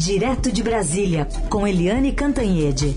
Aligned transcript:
Direto 0.00 0.50
de 0.50 0.62
Brasília, 0.62 1.28
com 1.50 1.68
Eliane 1.68 2.10
Cantanhede. 2.12 2.96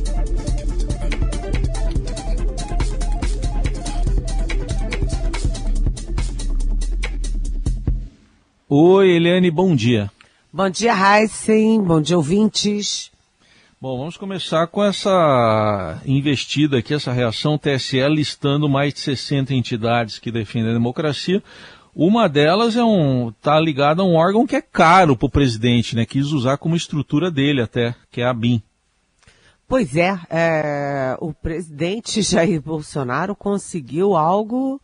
Oi, 8.69 9.09
Eliane, 9.09 9.51
bom 9.51 9.75
dia. 9.75 10.09
Bom 10.51 10.69
dia, 10.69 10.93
Heisen. 10.93 11.81
Bom 11.81 11.99
dia, 11.99 12.15
ouvintes. 12.15 13.11
Bom, 13.81 13.97
vamos 13.97 14.15
começar 14.15 14.65
com 14.67 14.81
essa 14.81 16.01
investida 16.05 16.77
aqui, 16.77 16.93
essa 16.93 17.11
reação 17.11 17.57
TSE 17.57 17.99
listando 18.07 18.69
mais 18.69 18.93
de 18.93 19.01
60 19.01 19.53
entidades 19.53 20.19
que 20.19 20.31
defendem 20.31 20.69
a 20.69 20.73
democracia. 20.73 21.43
Uma 21.95 22.27
delas 22.27 22.75
é 22.75 22.83
um 22.83 23.29
está 23.29 23.59
ligada 23.59 24.01
a 24.01 24.05
um 24.05 24.15
órgão 24.15 24.47
que 24.47 24.55
é 24.55 24.61
caro 24.61 25.15
para 25.15 25.27
o 25.27 25.29
presidente, 25.29 25.95
né? 25.95 26.05
Quis 26.05 26.31
usar 26.31 26.57
como 26.57 26.75
estrutura 26.75 27.29
dele 27.29 27.61
até, 27.61 27.95
que 28.11 28.21
é 28.21 28.25
a 28.25 28.33
BIM. 28.33 28.61
Pois 29.67 29.95
é, 29.95 30.19
é 30.29 31.17
o 31.19 31.33
presidente 31.33 32.21
Jair 32.23 32.61
Bolsonaro 32.61 33.35
conseguiu 33.35 34.15
algo 34.15 34.81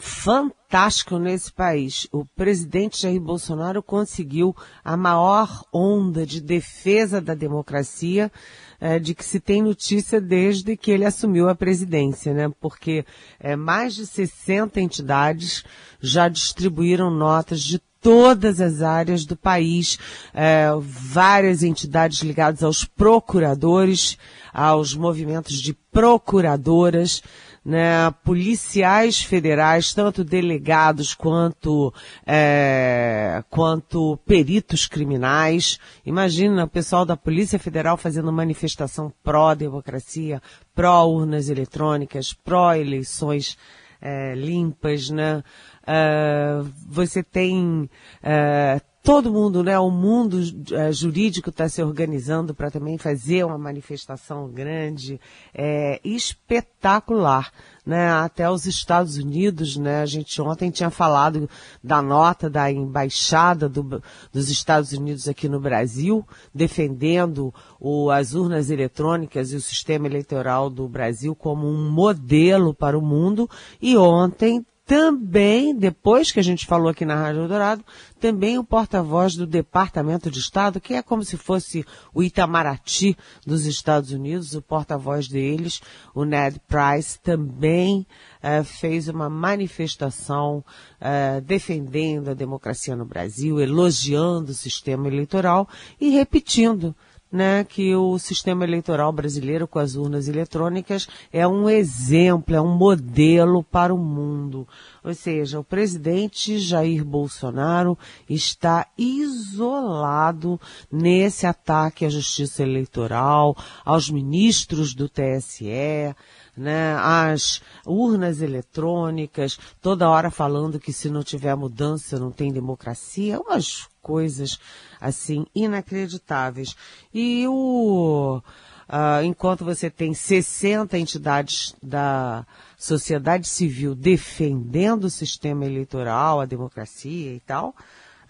fantástico 0.00 1.18
nesse 1.18 1.52
país. 1.52 2.08
O 2.10 2.24
presidente 2.24 3.02
Jair 3.02 3.20
Bolsonaro 3.20 3.82
conseguiu 3.82 4.56
a 4.82 4.96
maior 4.96 5.62
onda 5.70 6.24
de 6.24 6.40
defesa 6.40 7.20
da 7.20 7.34
democracia 7.34 8.32
é, 8.80 8.98
de 8.98 9.14
que 9.14 9.24
se 9.24 9.38
tem 9.38 9.62
notícia 9.62 10.20
desde 10.20 10.74
que 10.74 10.90
ele 10.90 11.04
assumiu 11.04 11.50
a 11.50 11.54
presidência, 11.54 12.32
né? 12.32 12.50
Porque 12.58 13.04
é, 13.38 13.54
mais 13.54 13.94
de 13.94 14.06
60 14.06 14.80
entidades 14.80 15.62
já 16.00 16.28
distribuíram 16.28 17.10
notas 17.10 17.60
de 17.60 17.78
todas 18.00 18.58
as 18.60 18.80
áreas 18.80 19.26
do 19.26 19.36
país, 19.36 19.98
é, 20.32 20.70
várias 20.80 21.62
entidades 21.62 22.20
ligadas 22.20 22.62
aos 22.62 22.84
procuradores, 22.84 24.16
aos 24.52 24.94
movimentos 24.94 25.60
de 25.60 25.74
procuradoras, 25.92 27.22
né, 27.64 28.10
policiais 28.24 29.22
federais, 29.22 29.92
tanto 29.92 30.24
delegados 30.24 31.14
quanto, 31.14 31.92
é, 32.26 33.42
quanto 33.50 34.16
peritos 34.26 34.86
criminais. 34.86 35.78
Imagina 36.04 36.64
o 36.64 36.68
pessoal 36.68 37.04
da 37.04 37.16
Polícia 37.16 37.58
Federal 37.58 37.96
fazendo 37.96 38.32
manifestação 38.32 39.12
pró-democracia, 39.22 40.42
pró-urnas 40.74 41.48
eletrônicas, 41.48 42.32
pró-eleições 42.32 43.56
é, 44.00 44.34
limpas, 44.34 45.10
né? 45.10 45.42
Uh, 45.82 46.70
você 46.88 47.22
tem 47.22 47.88
uh, 48.22 48.80
todo 49.02 49.32
mundo, 49.32 49.62
né? 49.62 49.78
O 49.78 49.90
mundo 49.90 50.34
uh, 50.34 50.92
jurídico 50.92 51.50
está 51.50 51.68
se 51.68 51.82
organizando 51.82 52.54
para 52.54 52.70
também 52.70 52.98
fazer 52.98 53.44
uma 53.44 53.56
manifestação 53.56 54.48
grande, 54.50 55.20
é, 55.54 56.00
espetacular, 56.04 57.50
né? 57.84 58.10
Até 58.10 58.48
os 58.50 58.66
Estados 58.66 59.16
Unidos, 59.16 59.76
né? 59.76 60.02
A 60.02 60.06
gente 60.06 60.40
ontem 60.42 60.70
tinha 60.70 60.90
falado 60.90 61.48
da 61.82 62.02
nota 62.02 62.50
da 62.50 62.70
embaixada 62.70 63.68
do, 63.68 64.02
dos 64.32 64.50
Estados 64.50 64.92
Unidos 64.92 65.28
aqui 65.28 65.48
no 65.48 65.60
Brasil, 65.60 66.26
defendendo 66.54 67.54
o, 67.80 68.10
as 68.10 68.34
urnas 68.34 68.68
eletrônicas 68.68 69.52
e 69.52 69.56
o 69.56 69.60
sistema 69.60 70.06
eleitoral 70.06 70.68
do 70.68 70.86
Brasil 70.86 71.34
como 71.34 71.66
um 71.66 71.90
modelo 71.90 72.74
para 72.74 72.98
o 72.98 73.02
mundo. 73.02 73.48
E 73.80 73.96
ontem 73.96 74.64
também, 74.90 75.72
depois 75.72 76.32
que 76.32 76.40
a 76.40 76.42
gente 76.42 76.66
falou 76.66 76.88
aqui 76.88 77.04
na 77.04 77.14
Rádio 77.14 77.46
Dourado, 77.46 77.84
também 78.18 78.58
o 78.58 78.64
porta-voz 78.64 79.36
do 79.36 79.46
Departamento 79.46 80.28
de 80.28 80.40
Estado, 80.40 80.80
que 80.80 80.94
é 80.94 81.00
como 81.00 81.22
se 81.22 81.36
fosse 81.36 81.86
o 82.12 82.24
Itamaraty 82.24 83.16
dos 83.46 83.66
Estados 83.66 84.10
Unidos, 84.10 84.52
o 84.52 84.60
porta-voz 84.60 85.28
deles, 85.28 85.80
o 86.12 86.24
Ned 86.24 86.60
Price, 86.66 87.20
também 87.20 88.04
uh, 88.42 88.64
fez 88.64 89.06
uma 89.06 89.30
manifestação 89.30 90.64
uh, 91.00 91.40
defendendo 91.40 92.30
a 92.30 92.34
democracia 92.34 92.96
no 92.96 93.04
Brasil, 93.04 93.60
elogiando 93.60 94.50
o 94.50 94.54
sistema 94.54 95.06
eleitoral 95.06 95.68
e 96.00 96.10
repetindo 96.10 96.96
né, 97.32 97.62
que 97.64 97.94
o 97.94 98.18
sistema 98.18 98.64
eleitoral 98.64 99.12
brasileiro 99.12 99.68
com 99.68 99.78
as 99.78 99.94
urnas 99.94 100.26
eletrônicas 100.26 101.08
é 101.32 101.46
um 101.46 101.68
exemplo, 101.68 102.54
é 102.54 102.60
um 102.60 102.76
modelo 102.76 103.62
para 103.62 103.94
o 103.94 103.98
mundo. 103.98 104.66
Ou 105.04 105.14
seja, 105.14 105.60
o 105.60 105.64
presidente 105.64 106.58
Jair 106.58 107.04
Bolsonaro 107.04 107.96
está 108.28 108.86
isolado 108.98 110.60
nesse 110.90 111.46
ataque 111.46 112.04
à 112.04 112.08
justiça 112.08 112.62
eleitoral, 112.62 113.56
aos 113.84 114.10
ministros 114.10 114.94
do 114.94 115.08
TSE, 115.08 116.14
né, 116.60 116.94
as 116.96 117.62
urnas 117.86 118.42
eletrônicas, 118.42 119.58
toda 119.80 120.10
hora 120.10 120.30
falando 120.30 120.78
que 120.78 120.92
se 120.92 121.08
não 121.08 121.22
tiver 121.22 121.54
mudança 121.56 122.18
não 122.18 122.30
tem 122.30 122.52
democracia, 122.52 123.40
umas 123.40 123.88
coisas 124.02 124.60
assim 125.00 125.46
inacreditáveis. 125.54 126.76
E 127.14 127.46
o 127.48 128.42
uh, 128.90 129.24
enquanto 129.24 129.64
você 129.64 129.88
tem 129.88 130.12
60 130.12 130.98
entidades 130.98 131.74
da 131.82 132.44
sociedade 132.76 133.48
civil 133.48 133.94
defendendo 133.94 135.04
o 135.04 135.10
sistema 135.10 135.64
eleitoral, 135.64 136.40
a 136.40 136.46
democracia 136.46 137.32
e 137.32 137.40
tal, 137.40 137.74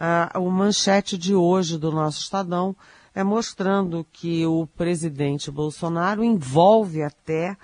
uh, 0.00 0.38
o 0.38 0.48
manchete 0.50 1.18
de 1.18 1.34
hoje 1.34 1.76
do 1.76 1.90
nosso 1.90 2.20
Estadão 2.20 2.76
é 3.12 3.24
mostrando 3.24 4.06
que 4.12 4.46
o 4.46 4.68
presidente 4.68 5.50
Bolsonaro 5.50 6.22
envolve 6.22 7.02
até 7.02 7.56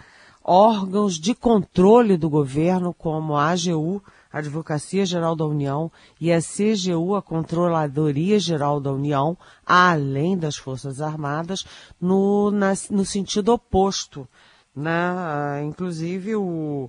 órgãos 0.46 1.18
de 1.18 1.34
controle 1.34 2.16
do 2.16 2.30
governo, 2.30 2.94
como 2.94 3.34
a 3.34 3.50
AGU, 3.50 4.00
a 4.32 4.38
Advocacia 4.38 5.04
Geral 5.04 5.34
da 5.34 5.44
União, 5.44 5.90
e 6.20 6.32
a 6.32 6.38
CGU, 6.40 7.16
a 7.16 7.22
Controladoria 7.22 8.38
Geral 8.38 8.80
da 8.80 8.92
União, 8.92 9.36
além 9.64 10.38
das 10.38 10.56
Forças 10.56 11.00
Armadas, 11.00 11.66
no, 12.00 12.52
na, 12.52 12.74
no 12.90 13.04
sentido 13.04 13.52
oposto. 13.52 14.28
Né? 14.74 14.92
Ah, 14.92 15.62
inclusive 15.64 16.36
o, 16.36 16.88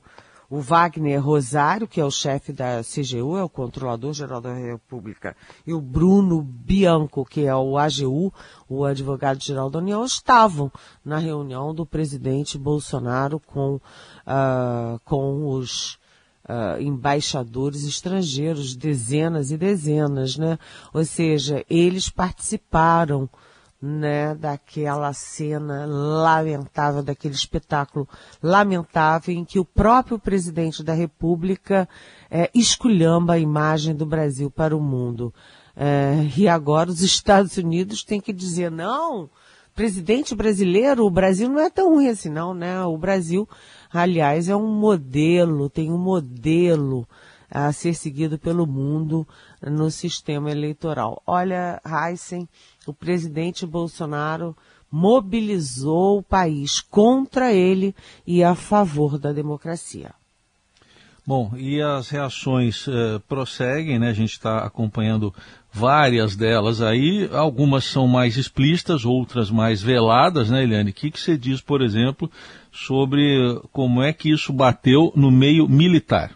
o 0.49 0.61
Wagner 0.61 1.21
Rosário, 1.21 1.87
que 1.87 1.99
é 1.99 2.05
o 2.05 2.11
chefe 2.11 2.53
da 2.53 2.81
CGU, 2.81 3.37
é 3.37 3.43
o 3.43 3.49
Controlador 3.49 4.13
Geral 4.13 4.39
da 4.39 4.53
República, 4.53 5.35
e 5.65 5.73
o 5.73 5.81
Bruno 5.81 6.41
Bianco, 6.41 7.25
que 7.25 7.45
é 7.45 7.55
o 7.55 7.77
AGU, 7.77 8.33
o 8.69 8.85
Advogado 8.85 9.43
Geral 9.43 9.69
da 9.69 9.79
União, 9.79 10.05
estavam 10.05 10.71
na 11.03 11.17
reunião 11.17 11.73
do 11.73 11.85
presidente 11.85 12.57
Bolsonaro 12.57 13.39
com, 13.39 13.75
uh, 13.75 14.99
com 15.03 15.49
os 15.49 15.99
uh, 16.45 16.81
embaixadores 16.81 17.85
estrangeiros, 17.85 18.75
dezenas 18.75 19.51
e 19.51 19.57
dezenas, 19.57 20.37
né? 20.37 20.57
Ou 20.93 21.03
seja, 21.03 21.65
eles 21.69 22.09
participaram 22.09 23.29
né, 23.81 24.33
daquela 24.33 25.13
cena 25.13 25.85
lamentável, 25.85 27.03
daquele 27.03 27.35
espetáculo 27.35 28.07
lamentável 28.41 29.33
em 29.33 29.45
que 29.45 29.59
o 29.59 29.65
próprio 29.65 30.17
presidente 30.17 30.83
da 30.83 30.93
República 30.93 31.87
é, 32.29 32.49
esculhamba 32.53 33.33
a 33.33 33.39
imagem 33.39 33.95
do 33.95 34.05
Brasil 34.05 34.49
para 34.49 34.75
o 34.75 34.81
mundo. 34.81 35.33
É, 35.75 36.27
e 36.35 36.47
agora 36.47 36.89
os 36.89 37.01
Estados 37.03 37.55
Unidos 37.57 38.03
têm 38.03 38.19
que 38.19 38.33
dizer, 38.33 38.71
não, 38.71 39.29
presidente 39.75 40.33
brasileiro, 40.33 41.05
o 41.05 41.11
Brasil 41.11 41.47
não 41.47 41.59
é 41.59 41.69
tão 41.69 41.93
ruim 41.93 42.09
assim 42.09 42.29
não, 42.29 42.55
né? 42.55 42.83
O 42.83 42.97
Brasil, 42.97 43.47
aliás, 43.93 44.49
é 44.49 44.55
um 44.55 44.67
modelo, 44.67 45.69
tem 45.69 45.91
um 45.91 45.99
modelo 45.99 47.07
a 47.49 47.71
ser 47.71 47.93
seguido 47.93 48.37
pelo 48.37 48.67
mundo 48.67 49.25
no 49.61 49.89
sistema 49.89 50.51
eleitoral. 50.51 51.21
Olha, 51.25 51.81
Heisen, 51.85 52.49
o 52.91 52.93
presidente 52.93 53.65
Bolsonaro 53.65 54.55
mobilizou 54.91 56.19
o 56.19 56.23
país 56.23 56.79
contra 56.79 57.53
ele 57.53 57.93
e 58.25 58.43
a 58.43 58.55
favor 58.55 59.17
da 59.17 59.31
democracia. 59.31 60.13
Bom, 61.25 61.51
e 61.57 61.81
as 61.81 62.09
reações 62.09 62.87
uh, 62.87 63.19
prosseguem, 63.27 63.99
né? 63.99 64.07
A 64.07 64.13
gente 64.13 64.31
está 64.31 64.59
acompanhando 64.59 65.33
várias 65.73 66.37
delas 66.37 66.81
aí. 66.81 67.29
Algumas 67.33 67.83
são 67.83 68.07
mais 68.07 68.37
explícitas, 68.37 69.03
outras 69.03 69.51
mais 69.51 69.81
veladas, 69.81 70.49
né, 70.49 70.63
Eliane? 70.63 70.91
O 70.91 70.93
que, 70.93 71.11
que 71.11 71.19
você 71.19 71.37
diz, 71.37 71.59
por 71.59 71.81
exemplo, 71.81 72.31
sobre 72.71 73.59
como 73.73 74.01
é 74.01 74.13
que 74.13 74.31
isso 74.31 74.53
bateu 74.53 75.11
no 75.17 75.29
meio 75.29 75.67
militar? 75.67 76.31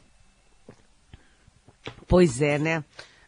Pois 2.05 2.41
é, 2.41 2.59
né? 2.59 2.83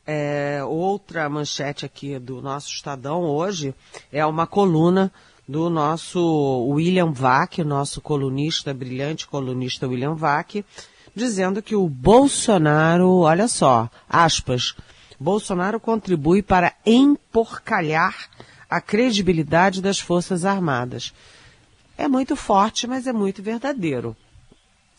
É, 0.06 0.62
outra 0.66 1.30
manchete 1.30 1.86
aqui 1.86 2.20
do 2.20 2.42
nosso 2.42 2.70
Estadão 2.70 3.22
hoje 3.22 3.74
é 4.12 4.26
uma 4.26 4.46
coluna 4.46 5.12
do 5.48 5.70
nosso 5.70 6.66
William 6.70 7.12
Vac, 7.12 7.60
nosso 7.60 8.02
colunista, 8.02 8.74
brilhante 8.74 9.28
colunista 9.28 9.88
William 9.88 10.14
Vac, 10.14 10.64
dizendo 11.16 11.62
que 11.62 11.76
o 11.76 11.88
Bolsonaro, 11.88 13.20
olha 13.20 13.48
só, 13.48 13.90
aspas, 14.10 14.76
Bolsonaro 15.20 15.80
contribui 15.80 16.42
para 16.42 16.74
emporcalhar 16.86 18.30
a 18.70 18.82
credibilidade 18.82 19.82
das 19.82 20.00
Forças 20.00 20.44
Armadas. 20.44 21.14
É 21.98 22.08
muito 22.08 22.36
forte, 22.36 22.88
mas 22.88 23.08
é 23.08 23.14
muito 23.14 23.42
verdadeiro. 23.42 24.18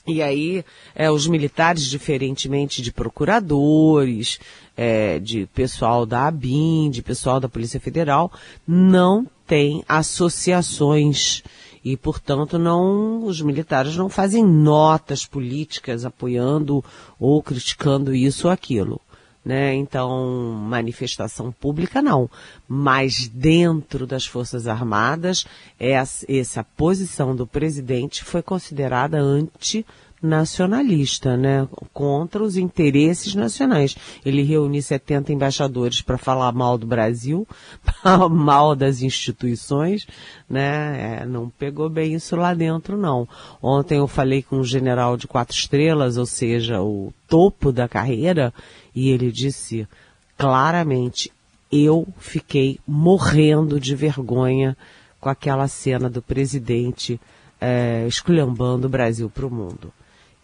E 0.06 0.22
aí, 0.22 0.64
é, 0.94 1.10
os 1.10 1.26
militares, 1.26 1.84
diferentemente 1.84 2.82
de 2.82 2.92
procuradores, 2.92 4.38
é, 4.76 5.18
de 5.18 5.46
pessoal 5.54 6.04
da 6.04 6.26
ABIN, 6.26 6.90
de 6.90 7.02
pessoal 7.02 7.40
da 7.40 7.48
Polícia 7.48 7.80
Federal, 7.80 8.30
não 8.66 9.26
têm 9.46 9.82
associações 9.88 11.42
e, 11.84 11.96
portanto, 11.96 12.58
não, 12.58 13.24
os 13.24 13.40
militares 13.40 13.96
não 13.96 14.08
fazem 14.08 14.44
notas 14.44 15.26
políticas 15.26 16.04
apoiando 16.04 16.84
ou 17.18 17.42
criticando 17.42 18.14
isso 18.14 18.46
ou 18.46 18.52
aquilo. 18.52 19.00
Né? 19.44 19.74
Então, 19.74 20.54
manifestação 20.66 21.52
pública 21.52 22.00
não. 22.00 22.30
Mas 22.66 23.28
dentro 23.28 24.06
das 24.06 24.24
Forças 24.24 24.66
Armadas, 24.66 25.46
essa, 25.78 26.24
essa 26.26 26.64
posição 26.64 27.36
do 27.36 27.46
presidente 27.46 28.24
foi 28.24 28.40
considerada 28.40 29.18
anti 29.20 29.84
nacionalista, 30.24 31.36
né? 31.36 31.68
Contra 31.92 32.42
os 32.42 32.56
interesses 32.56 33.34
nacionais. 33.34 33.94
Ele 34.24 34.42
reuniu 34.42 34.80
70 34.82 35.32
embaixadores 35.32 36.00
para 36.00 36.16
falar 36.16 36.50
mal 36.52 36.78
do 36.78 36.86
Brasil, 36.86 37.46
mal 38.30 38.74
das 38.74 39.02
instituições, 39.02 40.06
né? 40.48 41.20
É, 41.20 41.26
não 41.26 41.50
pegou 41.50 41.90
bem 41.90 42.14
isso 42.14 42.34
lá 42.34 42.54
dentro, 42.54 42.96
não. 42.96 43.28
Ontem 43.62 43.98
eu 43.98 44.08
falei 44.08 44.42
com 44.42 44.56
um 44.56 44.64
general 44.64 45.16
de 45.16 45.26
quatro 45.26 45.54
estrelas, 45.54 46.16
ou 46.16 46.26
seja, 46.26 46.80
o 46.80 47.12
topo 47.28 47.70
da 47.70 47.86
carreira, 47.86 48.52
e 48.94 49.10
ele 49.10 49.32
disse 49.32 49.88
claramente, 50.36 51.32
eu 51.70 52.06
fiquei 52.18 52.78
morrendo 52.86 53.80
de 53.80 53.94
vergonha 53.94 54.76
com 55.20 55.28
aquela 55.28 55.66
cena 55.68 56.08
do 56.08 56.22
presidente 56.22 57.20
é, 57.60 58.06
esculhambando 58.06 58.86
o 58.86 58.90
Brasil 58.90 59.30
para 59.30 59.46
o 59.46 59.50
mundo 59.50 59.92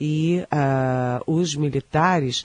e 0.00 0.42
uh, 0.44 1.32
os 1.32 1.54
militares. 1.54 2.44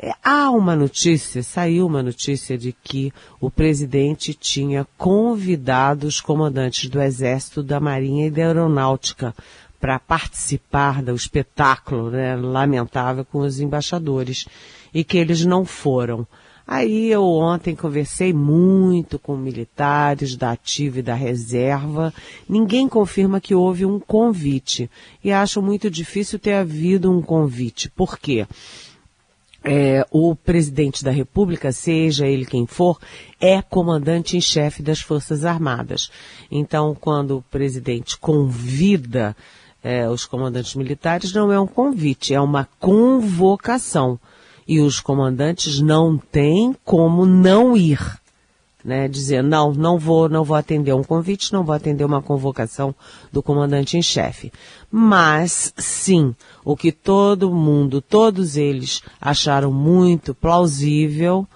É, 0.00 0.12
há 0.24 0.50
uma 0.50 0.74
notícia, 0.74 1.42
saiu 1.42 1.86
uma 1.86 2.02
notícia 2.02 2.56
de 2.56 2.72
que 2.72 3.12
o 3.40 3.50
presidente 3.50 4.34
tinha 4.34 4.86
convidado 4.96 6.06
os 6.06 6.20
comandantes 6.20 6.88
do 6.88 7.00
Exército, 7.00 7.62
da 7.62 7.78
Marinha 7.78 8.26
e 8.26 8.30
da 8.30 8.42
Aeronáutica 8.42 9.34
para 9.78 9.98
participar 9.98 11.02
do 11.02 11.14
espetáculo 11.14 12.10
né, 12.10 12.34
lamentável 12.34 13.24
com 13.24 13.40
os 13.40 13.60
embaixadores 13.60 14.46
e 14.94 15.02
que 15.02 15.18
eles 15.18 15.44
não 15.44 15.64
foram. 15.64 16.26
Aí 16.66 17.10
eu 17.10 17.24
ontem 17.24 17.76
conversei 17.76 18.32
muito 18.32 19.18
com 19.18 19.36
militares 19.36 20.34
da 20.34 20.52
ativa 20.52 21.00
e 21.00 21.02
da 21.02 21.14
reserva. 21.14 22.12
Ninguém 22.48 22.88
confirma 22.88 23.40
que 23.40 23.54
houve 23.54 23.84
um 23.84 24.00
convite. 24.00 24.90
E 25.22 25.30
acho 25.30 25.60
muito 25.60 25.90
difícil 25.90 26.38
ter 26.38 26.54
havido 26.54 27.12
um 27.12 27.20
convite. 27.20 27.90
Por 27.90 28.18
quê? 28.18 28.46
É, 29.62 30.06
o 30.10 30.34
presidente 30.34 31.04
da 31.04 31.10
República, 31.10 31.70
seja 31.72 32.26
ele 32.26 32.46
quem 32.46 32.66
for, 32.66 32.98
é 33.40 33.60
comandante 33.60 34.36
em 34.36 34.40
chefe 34.40 34.82
das 34.82 35.00
Forças 35.00 35.44
Armadas. 35.44 36.10
Então, 36.50 36.94
quando 36.98 37.38
o 37.38 37.42
presidente 37.42 38.18
convida 38.18 39.36
é, 39.82 40.08
os 40.08 40.24
comandantes 40.24 40.74
militares, 40.74 41.32
não 41.32 41.52
é 41.52 41.60
um 41.60 41.66
convite, 41.66 42.34
é 42.34 42.40
uma 42.40 42.68
convocação 42.78 44.18
e 44.66 44.80
os 44.80 45.00
comandantes 45.00 45.80
não 45.80 46.16
têm 46.16 46.74
como 46.84 47.26
não 47.26 47.76
ir, 47.76 48.00
né? 48.84 49.08
Dizer, 49.08 49.42
não, 49.42 49.72
não 49.72 49.98
vou, 49.98 50.28
não 50.28 50.44
vou 50.44 50.56
atender 50.56 50.92
um 50.94 51.02
convite, 51.02 51.52
não 51.52 51.64
vou 51.64 51.74
atender 51.74 52.04
uma 52.04 52.22
convocação 52.22 52.94
do 53.32 53.42
comandante 53.42 53.96
em 53.96 54.02
chefe. 54.02 54.52
Mas, 54.90 55.72
sim, 55.76 56.34
o 56.64 56.76
que 56.76 56.92
todo 56.92 57.50
mundo, 57.50 58.00
todos 58.00 58.56
eles 58.56 59.02
acharam 59.20 59.72
muito 59.72 60.34
plausível 60.34 61.46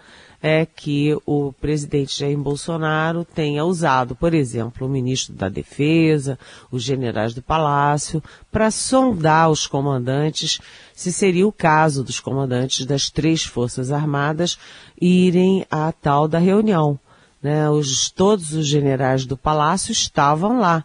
é 0.42 0.64
que 0.64 1.16
o 1.26 1.52
presidente 1.52 2.20
Jair 2.20 2.38
Bolsonaro 2.38 3.24
tenha 3.24 3.64
usado, 3.64 4.14
por 4.14 4.34
exemplo, 4.34 4.86
o 4.86 4.90
ministro 4.90 5.34
da 5.34 5.48
Defesa, 5.48 6.38
os 6.70 6.82
generais 6.82 7.34
do 7.34 7.42
Palácio, 7.42 8.22
para 8.50 8.70
sondar 8.70 9.50
os 9.50 9.66
comandantes 9.66 10.60
se 10.94 11.12
seria 11.12 11.46
o 11.46 11.52
caso 11.52 12.04
dos 12.04 12.20
comandantes 12.20 12.86
das 12.86 13.10
três 13.10 13.44
Forças 13.44 13.90
Armadas 13.90 14.58
irem 15.00 15.66
à 15.70 15.92
tal 15.92 16.28
da 16.28 16.38
reunião. 16.38 16.98
Né? 17.42 17.68
Os, 17.70 18.10
todos 18.10 18.52
os 18.52 18.66
generais 18.66 19.24
do 19.24 19.36
Palácio 19.36 19.92
estavam 19.92 20.58
lá. 20.58 20.84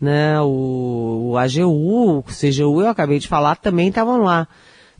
Né? 0.00 0.40
O, 0.40 1.32
o 1.32 1.38
AGU, 1.38 2.18
o 2.18 2.22
CGU, 2.22 2.80
eu 2.80 2.88
acabei 2.88 3.18
de 3.18 3.28
falar, 3.28 3.56
também 3.56 3.88
estavam 3.88 4.22
lá. 4.22 4.48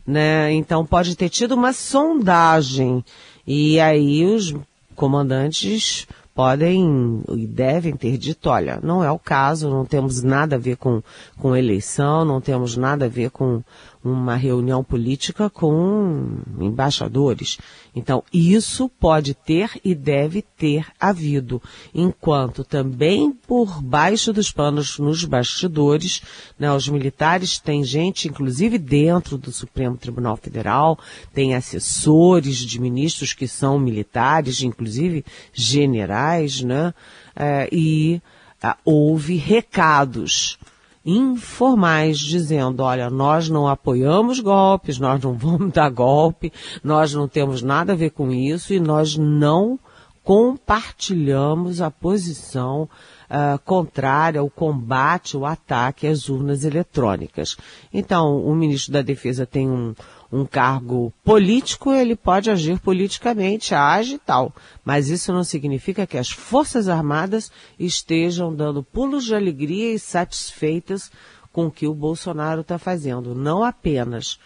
Né? 0.05 0.53
Então 0.53 0.85
pode 0.85 1.15
ter 1.15 1.29
tido 1.29 1.53
uma 1.53 1.73
sondagem 1.73 3.03
e 3.45 3.79
aí 3.79 4.25
os 4.25 4.53
comandantes 4.95 6.07
podem 6.33 7.21
e 7.29 7.45
devem 7.45 7.95
ter 7.95 8.17
dito, 8.17 8.49
olha, 8.49 8.79
não 8.81 9.03
é 9.03 9.11
o 9.11 9.19
caso, 9.19 9.69
não 9.69 9.85
temos 9.85 10.23
nada 10.23 10.55
a 10.55 10.59
ver 10.59 10.77
com, 10.77 11.01
com 11.37 11.55
eleição, 11.55 12.23
não 12.23 12.39
temos 12.39 12.77
nada 12.77 13.05
a 13.05 13.09
ver 13.09 13.29
com 13.31 13.61
uma 14.03 14.35
reunião 14.35 14.83
política 14.83 15.49
com 15.49 16.39
embaixadores. 16.59 17.57
Então, 17.95 18.23
isso 18.33 18.89
pode 18.89 19.33
ter 19.33 19.79
e 19.83 19.93
deve 19.93 20.41
ter 20.41 20.87
havido, 20.99 21.61
enquanto 21.93 22.63
também 22.63 23.31
por 23.31 23.81
baixo 23.81 24.33
dos 24.33 24.51
panos, 24.51 24.97
nos 24.97 25.23
bastidores, 25.25 26.21
né, 26.57 26.71
os 26.71 26.87
militares 26.87 27.59
têm 27.59 27.83
gente, 27.83 28.27
inclusive 28.27 28.77
dentro 28.77 29.37
do 29.37 29.51
Supremo 29.51 29.97
Tribunal 29.97 30.37
Federal, 30.37 30.97
tem 31.33 31.53
assessores 31.53 32.57
de 32.57 32.79
ministros 32.79 33.33
que 33.33 33.47
são 33.47 33.77
militares, 33.77 34.63
inclusive 34.63 35.23
generais, 35.53 36.61
né, 36.61 36.93
é, 37.35 37.69
e 37.71 38.21
ah, 38.63 38.77
houve 38.83 39.35
recados 39.35 40.57
informais 41.05 42.19
dizendo, 42.19 42.83
olha, 42.83 43.09
nós 43.09 43.49
não 43.49 43.67
apoiamos 43.67 44.39
golpes, 44.39 44.99
nós 44.99 45.21
não 45.21 45.33
vamos 45.33 45.71
dar 45.73 45.89
golpe, 45.89 46.51
nós 46.83 47.13
não 47.13 47.27
temos 47.27 47.61
nada 47.61 47.93
a 47.93 47.95
ver 47.95 48.11
com 48.11 48.31
isso 48.31 48.73
e 48.73 48.79
nós 48.79 49.17
não 49.17 49.79
compartilhamos 50.23 51.81
a 51.81 51.89
posição 51.89 52.83
uh, 52.83 53.59
contrária 53.65 54.39
ao 54.39 54.49
combate, 54.49 55.35
o 55.35 55.45
ataque 55.45 56.05
às 56.05 56.29
urnas 56.29 56.63
eletrônicas. 56.63 57.57
Então, 57.91 58.37
o 58.45 58.55
ministro 58.55 58.93
da 58.93 59.01
Defesa 59.01 59.47
tem 59.47 59.67
um, 59.67 59.95
um 60.31 60.45
cargo 60.45 61.11
político, 61.23 61.91
ele 61.91 62.15
pode 62.15 62.49
agir 62.49 62.79
politicamente, 62.79 63.75
age 63.75 64.15
e 64.15 64.19
tal. 64.19 64.53
Mas 64.85 65.09
isso 65.09 65.33
não 65.33 65.43
significa 65.43 66.07
que 66.07 66.17
as 66.17 66.29
Forças 66.29 66.87
Armadas 66.87 67.51
estejam 67.77 68.55
dando 68.55 68.81
pulos 68.81 69.25
de 69.25 69.35
alegria 69.35 69.93
e 69.93 69.99
satisfeitas 69.99 71.11
com 71.51 71.67
o 71.67 71.71
que 71.71 71.85
o 71.85 71.93
Bolsonaro 71.93 72.61
está 72.61 72.77
fazendo. 72.77 73.35
Não 73.35 73.63
apenas 73.63 74.39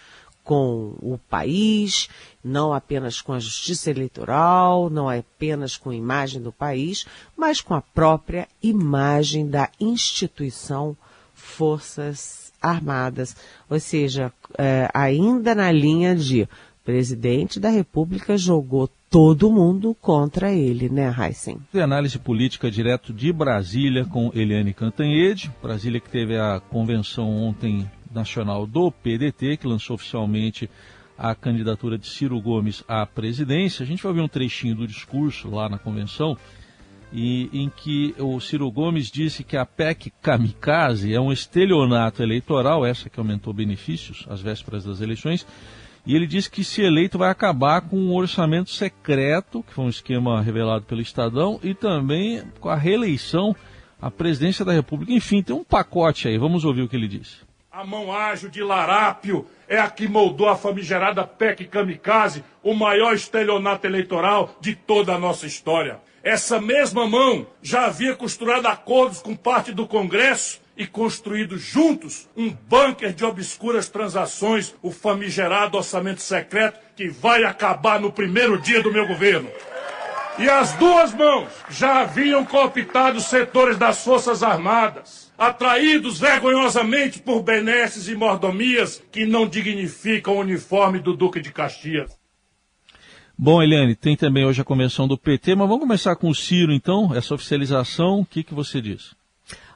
com 0.43 0.95
o 1.01 1.19
país, 1.29 2.07
não 2.43 2.73
apenas 2.73 3.21
com 3.21 3.33
a 3.33 3.39
justiça 3.39 3.89
eleitoral, 3.89 4.89
não 4.89 5.09
apenas 5.09 5.75
com 5.77 5.89
a 5.89 5.95
imagem 5.95 6.41
do 6.41 6.51
país, 6.51 7.05
mas 7.35 7.61
com 7.61 7.73
a 7.73 7.81
própria 7.81 8.47
imagem 8.61 9.47
da 9.47 9.69
instituição 9.79 10.97
Forças 11.33 12.44
armadas, 12.65 13.35
ou 13.69 13.79
seja, 13.79 14.31
é, 14.57 14.89
ainda 14.93 15.53
na 15.53 15.71
linha 15.71 16.15
de 16.15 16.47
presidente 16.83 17.59
da 17.59 17.69
República 17.69 18.37
jogou 18.37 18.89
todo 19.09 19.51
mundo 19.51 19.95
contra 19.99 20.51
ele, 20.51 20.87
né, 20.87 21.13
Heisen? 21.17 21.57
Análise 21.73 22.19
política 22.19 22.69
direto 22.69 23.13
de 23.13 23.33
Brasília 23.33 24.05
com 24.05 24.31
Eliane 24.35 24.73
Cantanhede. 24.73 25.51
Brasília 25.61 25.99
que 25.99 26.09
teve 26.09 26.37
a 26.37 26.59
convenção 26.59 27.29
ontem 27.29 27.89
nacional 28.13 28.67
do 28.67 28.91
PDT, 28.91 29.57
que 29.57 29.67
lançou 29.67 29.95
oficialmente 29.95 30.69
a 31.17 31.33
candidatura 31.33 31.97
de 31.97 32.07
Ciro 32.07 32.39
Gomes 32.41 32.83
à 32.87 33.05
presidência. 33.05 33.83
A 33.83 33.85
gente 33.85 34.03
vai 34.03 34.13
ver 34.13 34.21
um 34.21 34.27
trechinho 34.27 34.75
do 34.75 34.87
discurso 34.87 35.49
lá 35.49 35.69
na 35.69 35.77
convenção 35.77 36.37
e 37.15 37.49
em 37.53 37.69
que 37.69 38.13
o 38.19 38.41
Ciro 38.41 38.69
Gomes 38.69 39.09
disse 39.09 39.41
que 39.41 39.55
a 39.55 39.65
PEC 39.65 40.11
kamikaze 40.21 41.13
é 41.13 41.19
um 41.19 41.31
estelionato 41.31 42.21
eleitoral, 42.21 42.85
essa 42.85 43.09
que 43.09 43.17
aumentou 43.17 43.53
benefícios 43.53 44.25
às 44.29 44.41
vésperas 44.41 44.83
das 44.83 44.99
eleições, 44.99 45.47
e 46.05 46.13
ele 46.13 46.27
disse 46.27 46.51
que 46.51 46.61
se 46.61 46.81
eleito 46.81 47.17
vai 47.17 47.29
acabar 47.29 47.79
com 47.81 47.95
o 47.95 48.09
um 48.09 48.13
orçamento 48.13 48.69
secreto, 48.69 49.63
que 49.63 49.73
foi 49.73 49.85
um 49.85 49.89
esquema 49.89 50.41
revelado 50.41 50.83
pelo 50.83 50.99
Estadão, 50.99 51.57
e 51.63 51.73
também 51.73 52.43
com 52.59 52.67
a 52.67 52.75
reeleição 52.75 53.55
à 54.01 54.11
presidência 54.11 54.65
da 54.65 54.73
República. 54.73 55.13
Enfim, 55.13 55.41
tem 55.41 55.55
um 55.55 55.63
pacote 55.63 56.27
aí, 56.27 56.37
vamos 56.37 56.65
ouvir 56.65 56.81
o 56.81 56.89
que 56.89 56.97
ele 56.97 57.07
disse. 57.07 57.37
A 57.71 57.85
mão 57.85 58.11
ágil 58.11 58.49
de 58.49 58.61
Larápio 58.61 59.47
é 59.69 59.79
a 59.79 59.89
que 59.89 60.05
moldou 60.05 60.49
a 60.49 60.55
famigerada 60.57 61.25
PEC 61.25 61.63
kamikaze, 61.65 62.43
o 62.61 62.73
maior 62.73 63.13
estelionato 63.13 63.87
eleitoral 63.87 64.53
de 64.59 64.75
toda 64.75 65.15
a 65.15 65.17
nossa 65.17 65.47
história 65.47 65.99
essa 66.25 66.59
mesma 66.59 67.07
mão 67.07 67.45
já 67.61 67.85
havia 67.85 68.15
costurado 68.15 68.67
acordos 68.67 69.21
com 69.21 69.35
parte 69.35 69.71
do 69.71 69.85
Congresso 69.85 70.59
e 70.75 70.87
construído 70.87 71.55
juntos 71.55 72.27
um 72.35 72.49
bunker 72.49 73.13
de 73.13 73.23
obscuras 73.23 73.89
transações, 73.89 74.73
o 74.81 74.89
famigerado 74.89 75.77
orçamento 75.77 76.23
secreto, 76.23 76.79
que 76.95 77.09
vai 77.09 77.43
acabar 77.43 77.99
no 77.99 78.11
primeiro 78.11 78.59
dia 78.59 78.81
do 78.81 78.91
meu 78.91 79.07
governo. 79.07 79.47
E 80.39 80.49
as 80.49 80.73
duas 80.73 81.13
mãos 81.13 81.47
já 81.69 82.01
haviam 82.01 82.43
cooptado 82.43 83.21
setores 83.21 83.77
das 83.77 84.03
Forças 84.03 84.41
Armadas, 84.41 85.31
atraídos 85.37 86.19
vergonhosamente 86.19 87.19
por 87.19 87.43
benesses 87.43 88.07
e 88.07 88.15
mordomias 88.15 88.99
que 89.11 89.27
não 89.27 89.47
dignificam 89.47 90.37
o 90.37 90.39
uniforme 90.39 90.97
do 90.97 91.15
Duque 91.15 91.39
de 91.39 91.53
Caxias. 91.53 92.24
Bom, 93.37 93.61
Eliane, 93.61 93.95
tem 93.95 94.15
também 94.15 94.45
hoje 94.45 94.61
a 94.61 94.65
convenção 94.65 95.09
do 95.09 95.17
PT, 95.17 95.55
mas 95.55 95.67
vamos 95.67 95.81
começar 95.81 96.15
com 96.15 96.29
o 96.29 96.35
Ciro, 96.35 96.71
então, 96.71 97.13
essa 97.13 97.35
oficialização, 97.35 98.21
o 98.21 98.25
que, 98.25 98.43
que 98.43 98.53
você 98.53 98.79
diz? 98.81 99.13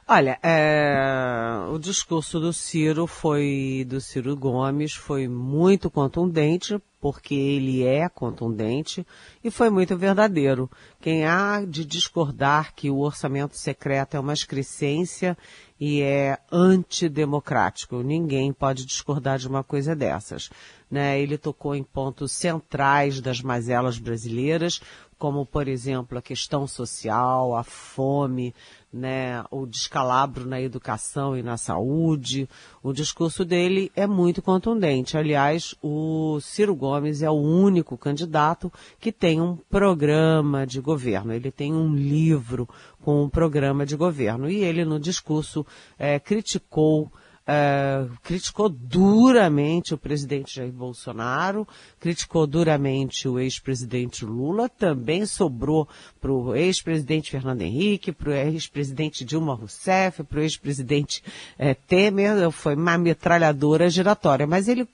Olha, 0.08 0.38
é, 0.42 1.68
o 1.70 1.78
discurso 1.78 2.40
do 2.40 2.54
Ciro 2.54 3.06
foi, 3.06 3.86
do 3.86 4.00
Ciro 4.00 4.34
Gomes, 4.34 4.94
foi 4.94 5.28
muito 5.28 5.90
contundente, 5.90 6.80
porque 7.00 7.34
ele 7.34 7.84
é 7.84 8.08
contundente 8.08 9.06
e 9.44 9.50
foi 9.50 9.70
muito 9.70 9.96
verdadeiro. 9.96 10.68
Quem 11.00 11.26
há 11.26 11.62
de 11.64 11.84
discordar 11.84 12.74
que 12.74 12.90
o 12.90 12.98
orçamento 12.98 13.56
secreto 13.56 14.16
é 14.16 14.20
uma 14.20 14.32
excrescência 14.32 15.36
e 15.80 16.02
é 16.02 16.38
antidemocrático, 16.52 18.02
ninguém 18.02 18.52
pode 18.52 18.84
discordar 18.84 19.38
de 19.38 19.48
uma 19.48 19.64
coisa 19.64 19.96
dessas. 19.96 20.50
Né? 20.90 21.18
Ele 21.18 21.38
tocou 21.38 21.74
em 21.74 21.82
pontos 21.82 22.32
centrais 22.32 23.18
das 23.20 23.40
mazelas 23.40 23.98
brasileiras, 23.98 24.82
como, 25.20 25.44
por 25.44 25.68
exemplo, 25.68 26.16
a 26.16 26.22
questão 26.22 26.66
social, 26.66 27.54
a 27.54 27.62
fome, 27.62 28.54
né, 28.90 29.44
o 29.50 29.66
descalabro 29.66 30.46
na 30.46 30.58
educação 30.58 31.36
e 31.36 31.42
na 31.42 31.58
saúde. 31.58 32.48
O 32.82 32.90
discurso 32.90 33.44
dele 33.44 33.92
é 33.94 34.06
muito 34.06 34.40
contundente. 34.40 35.18
Aliás, 35.18 35.74
o 35.82 36.40
Ciro 36.40 36.74
Gomes 36.74 37.20
é 37.20 37.28
o 37.28 37.34
único 37.34 37.98
candidato 37.98 38.72
que 38.98 39.12
tem 39.12 39.42
um 39.42 39.56
programa 39.56 40.66
de 40.66 40.80
governo. 40.80 41.34
Ele 41.34 41.50
tem 41.50 41.70
um 41.70 41.94
livro 41.94 42.66
com 43.02 43.22
um 43.22 43.28
programa 43.28 43.84
de 43.84 43.96
governo. 43.96 44.48
E 44.48 44.64
ele, 44.64 44.86
no 44.86 44.98
discurso, 44.98 45.66
é, 45.98 46.18
criticou 46.18 47.12
Uh, 47.50 48.08
criticou 48.22 48.68
duramente 48.68 49.92
o 49.92 49.98
presidente 49.98 50.54
Jair 50.54 50.70
Bolsonaro, 50.70 51.66
criticou 51.98 52.46
duramente 52.46 53.26
o 53.26 53.40
ex-presidente 53.40 54.24
Lula, 54.24 54.68
também 54.68 55.26
sobrou 55.26 55.88
para 56.20 56.30
o 56.30 56.54
ex-presidente 56.54 57.28
Fernando 57.28 57.62
Henrique, 57.62 58.12
para 58.12 58.30
o 58.30 58.32
ex-presidente 58.32 59.24
Dilma 59.24 59.52
Rousseff, 59.54 60.22
para 60.22 60.38
o 60.38 60.42
ex-presidente 60.42 61.24
uh, 61.58 61.74
Temer, 61.88 62.52
foi 62.52 62.76
uma 62.76 62.96
metralhadora 62.96 63.90
giratória. 63.90 64.46
Mas 64.46 64.68
ele 64.68 64.82
uh, 64.82 64.88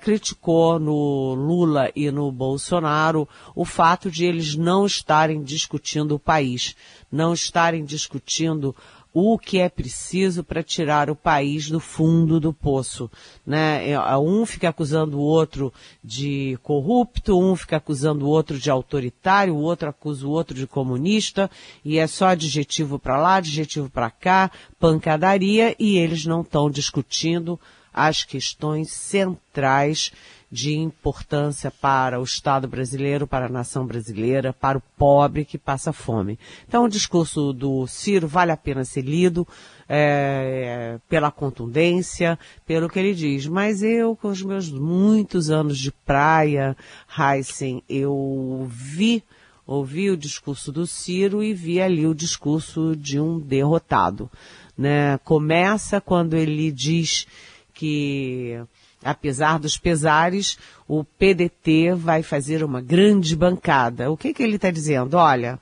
criticou 0.00 0.78
no 0.78 1.34
Lula 1.34 1.90
e 1.96 2.12
no 2.12 2.30
Bolsonaro 2.30 3.28
o 3.56 3.64
fato 3.64 4.08
de 4.08 4.24
eles 4.24 4.54
não 4.54 4.86
estarem 4.86 5.42
discutindo 5.42 6.14
o 6.14 6.18
país, 6.20 6.76
não 7.10 7.32
estarem 7.32 7.84
discutindo 7.84 8.76
o 9.12 9.38
que 9.38 9.58
é 9.58 9.68
preciso 9.68 10.44
para 10.44 10.62
tirar 10.62 11.10
o 11.10 11.16
país 11.16 11.68
do 11.68 11.80
fundo 11.80 12.38
do 12.38 12.52
poço. 12.52 13.10
Né? 13.46 13.90
É, 13.90 14.16
um 14.16 14.44
fica 14.44 14.68
acusando 14.68 15.18
o 15.18 15.22
outro 15.22 15.72
de 16.04 16.58
corrupto, 16.62 17.38
um 17.38 17.56
fica 17.56 17.78
acusando 17.78 18.26
o 18.26 18.28
outro 18.28 18.58
de 18.58 18.70
autoritário, 18.70 19.54
o 19.54 19.60
outro 19.60 19.88
acusa 19.88 20.26
o 20.26 20.30
outro 20.30 20.54
de 20.54 20.66
comunista, 20.66 21.50
e 21.84 21.98
é 21.98 22.06
só 22.06 22.28
adjetivo 22.28 22.98
para 22.98 23.18
lá, 23.18 23.36
adjetivo 23.36 23.88
para 23.90 24.10
cá, 24.10 24.50
pancadaria, 24.78 25.74
e 25.78 25.96
eles 25.96 26.24
não 26.26 26.42
estão 26.42 26.70
discutindo 26.70 27.58
as 27.92 28.22
questões 28.22 28.92
centrais 28.92 30.12
de 30.50 30.74
importância 30.76 31.70
para 31.70 32.18
o 32.18 32.24
Estado 32.24 32.66
brasileiro, 32.66 33.26
para 33.26 33.46
a 33.46 33.50
nação 33.50 33.86
brasileira, 33.86 34.52
para 34.52 34.78
o 34.78 34.82
pobre 34.96 35.44
que 35.44 35.58
passa 35.58 35.92
fome. 35.92 36.38
Então, 36.66 36.84
o 36.84 36.88
discurso 36.88 37.52
do 37.52 37.86
Ciro 37.86 38.26
vale 38.26 38.50
a 38.50 38.56
pena 38.56 38.84
ser 38.84 39.02
lido 39.02 39.46
é, 39.88 40.98
pela 41.08 41.30
contundência, 41.30 42.38
pelo 42.66 42.88
que 42.88 42.98
ele 42.98 43.14
diz. 43.14 43.46
Mas 43.46 43.82
eu, 43.82 44.16
com 44.16 44.28
os 44.28 44.42
meus 44.42 44.70
muitos 44.70 45.50
anos 45.50 45.78
de 45.78 45.92
praia, 45.92 46.76
Heisen, 47.18 47.82
eu 47.88 48.66
vi 48.70 49.22
ouvi 49.68 50.10
o 50.10 50.16
discurso 50.16 50.72
do 50.72 50.86
Ciro 50.86 51.42
e 51.42 51.52
vi 51.52 51.78
ali 51.78 52.06
o 52.06 52.14
discurso 52.14 52.96
de 52.96 53.20
um 53.20 53.38
derrotado. 53.38 54.30
Né? 54.76 55.18
Começa 55.18 56.00
quando 56.00 56.34
ele 56.34 56.72
diz 56.72 57.26
que 57.74 58.58
apesar 59.04 59.58
dos 59.58 59.78
pesares, 59.78 60.58
o 60.86 61.04
PDT 61.04 61.94
vai 61.94 62.22
fazer 62.22 62.64
uma 62.64 62.80
grande 62.80 63.36
bancada. 63.36 64.10
O 64.10 64.16
que, 64.16 64.32
que 64.34 64.42
ele 64.42 64.56
está 64.56 64.70
dizendo? 64.70 65.14
Olha, 65.14 65.58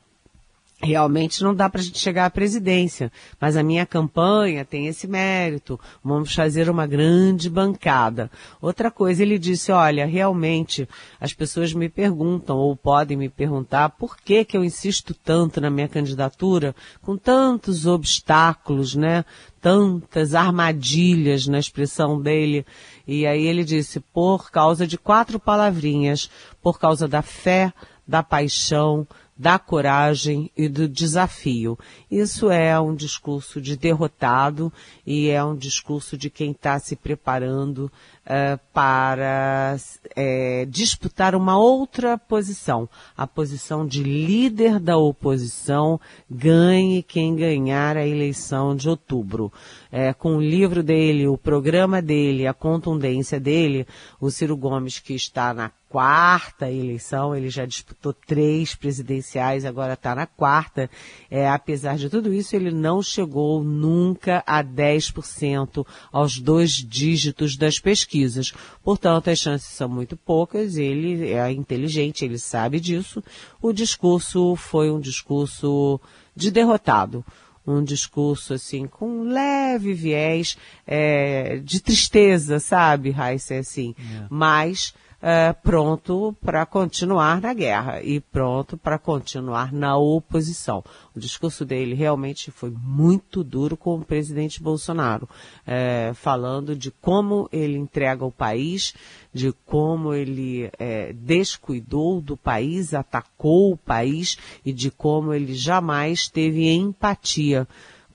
realmente 0.83 1.42
não 1.42 1.54
dá 1.54 1.71
para 1.71 1.80
a 1.80 1.85
gente 1.85 1.99
chegar 1.99 2.26
à 2.26 2.30
presidência, 2.30 3.11
mas 3.40 3.56
a 3.56 3.62
minha 3.62 3.87
campanha 3.87 4.64
tem 4.64 4.87
esse 4.87 5.06
mérito, 5.06 5.80
vamos 6.04 6.35
fazer 6.35 6.68
uma 6.68 6.87
grande 6.87 7.49
bancada. 7.49 8.30
Outra 8.61 8.90
coisa, 8.90 9.23
ele 9.23 9.38
disse, 9.38 9.73
olha, 9.73 10.04
realmente 10.06 10.87
as 11.18 11.33
pessoas 11.33 11.73
me 11.73 11.88
perguntam 11.88 12.59
ou 12.59 12.76
podem 12.76 13.16
me 13.16 13.28
perguntar 13.28 13.90
por 13.90 14.16
que 14.18 14.45
que 14.45 14.56
eu 14.56 14.64
insisto 14.64 15.14
tanto 15.14 15.61
na 15.61 15.71
minha 15.71 15.88
candidatura 15.88 16.75
com 17.00 17.16
tantos 17.16 17.87
obstáculos, 17.87 18.95
né? 18.95 19.25
Tantas 19.61 20.35
armadilhas 20.35 21.47
na 21.47 21.59
expressão 21.59 22.21
dele. 22.21 22.64
E 23.06 23.26
aí 23.26 23.47
ele 23.47 23.64
disse, 23.64 23.99
por 23.99 24.50
causa 24.50 24.87
de 24.87 24.99
quatro 24.99 25.40
palavrinhas, 25.40 26.30
por 26.62 26.78
causa 26.78 27.09
da 27.09 27.23
fé, 27.23 27.73
da 28.06 28.23
paixão, 28.23 29.06
da 29.36 29.58
coragem 29.58 30.50
e 30.56 30.68
do 30.68 30.88
desafio. 30.88 31.78
Isso 32.10 32.50
é 32.50 32.78
um 32.80 32.94
discurso 32.94 33.60
de 33.60 33.76
derrotado 33.76 34.72
e 35.06 35.28
é 35.28 35.44
um 35.44 35.54
discurso 35.54 36.16
de 36.16 36.30
quem 36.30 36.52
está 36.52 36.78
se 36.78 36.96
preparando 36.96 37.90
uh, 38.26 38.58
para 38.72 39.76
uh, 39.76 40.66
disputar 40.66 41.34
uma 41.34 41.58
outra 41.58 42.16
posição, 42.16 42.88
a 43.16 43.26
posição 43.26 43.86
de 43.86 44.02
líder 44.02 44.80
da 44.80 44.96
oposição, 44.96 46.00
ganhe 46.30 47.02
quem 47.02 47.36
ganhar 47.36 47.96
a 47.96 48.06
eleição 48.06 48.74
de 48.74 48.88
outubro. 48.88 49.52
Uh, 49.92 50.14
com 50.18 50.36
o 50.36 50.40
livro 50.40 50.82
dele, 50.82 51.28
o 51.28 51.36
programa 51.36 52.00
dele, 52.00 52.46
a 52.46 52.54
contundência 52.54 53.38
dele, 53.38 53.86
o 54.18 54.30
Ciro 54.30 54.56
Gomes, 54.56 54.98
que 54.98 55.14
está 55.14 55.52
na 55.52 55.70
quarta 55.96 56.70
eleição, 56.70 57.34
ele 57.34 57.48
já 57.48 57.64
disputou 57.64 58.12
três 58.12 58.74
presidenciais, 58.74 59.64
agora 59.64 59.94
está 59.94 60.14
na 60.14 60.26
quarta. 60.26 60.90
É, 61.30 61.48
apesar 61.48 61.96
de 61.96 62.10
tudo 62.10 62.34
isso, 62.34 62.54
ele 62.54 62.70
não 62.70 63.02
chegou 63.02 63.64
nunca 63.64 64.44
a 64.46 64.62
10% 64.62 65.86
aos 66.12 66.38
dois 66.38 66.72
dígitos 66.72 67.56
das 67.56 67.78
pesquisas. 67.78 68.52
Portanto, 68.84 69.30
as 69.30 69.38
chances 69.38 69.70
são 69.70 69.88
muito 69.88 70.18
poucas, 70.18 70.76
ele 70.76 71.32
é 71.32 71.50
inteligente, 71.50 72.26
ele 72.26 72.38
sabe 72.38 72.78
disso. 72.78 73.24
O 73.62 73.72
discurso 73.72 74.54
foi 74.54 74.90
um 74.90 75.00
discurso 75.00 75.98
de 76.36 76.50
derrotado 76.50 77.24
um 77.66 77.82
discurso 77.82 78.54
assim 78.54 78.86
com 78.86 79.08
um 79.08 79.22
leve 79.24 79.92
viés 79.92 80.56
é, 80.86 81.56
de 81.56 81.80
tristeza, 81.80 82.60
sabe, 82.60 83.10
Raíssa, 83.10 83.56
assim, 83.56 83.92
é. 83.98 84.26
mas 84.30 84.94
uh, 85.23 85.56
pronto 85.62 86.37
para 86.40 86.64
continuar 86.66 87.40
na 87.40 87.52
guerra 87.54 88.02
e 88.02 88.20
pronto 88.20 88.76
para 88.76 88.99
continuar 88.99 89.73
na 89.73 89.96
oposição. 89.96 90.85
O 91.14 91.20
discurso 91.20 91.64
dele 91.64 91.94
realmente 91.94 92.50
foi 92.50 92.70
muito 92.70 93.42
duro 93.42 93.76
com 93.76 93.96
o 93.96 94.04
presidente 94.04 94.62
Bolsonaro, 94.62 95.28
uh, 95.66 96.14
falando 96.14 96.76
de 96.76 96.90
como 96.90 97.49
ele 97.52 97.76
entrega 97.76 98.25
o 98.25 98.32
país, 98.32 98.94
de 99.32 99.52
como 99.64 100.14
ele 100.14 100.66
uh, 100.66 101.12
descuidou 101.14 102.20
do 102.20 102.37
país, 102.37 102.94
atacou 102.94 103.73
o 103.73 103.76
país 103.76 104.37
e 104.64 104.73
de 104.73 104.90
como 104.90 105.32
ele 105.32 105.54
jamais 105.54 106.28
teve 106.28 106.68
empatia 106.70 107.66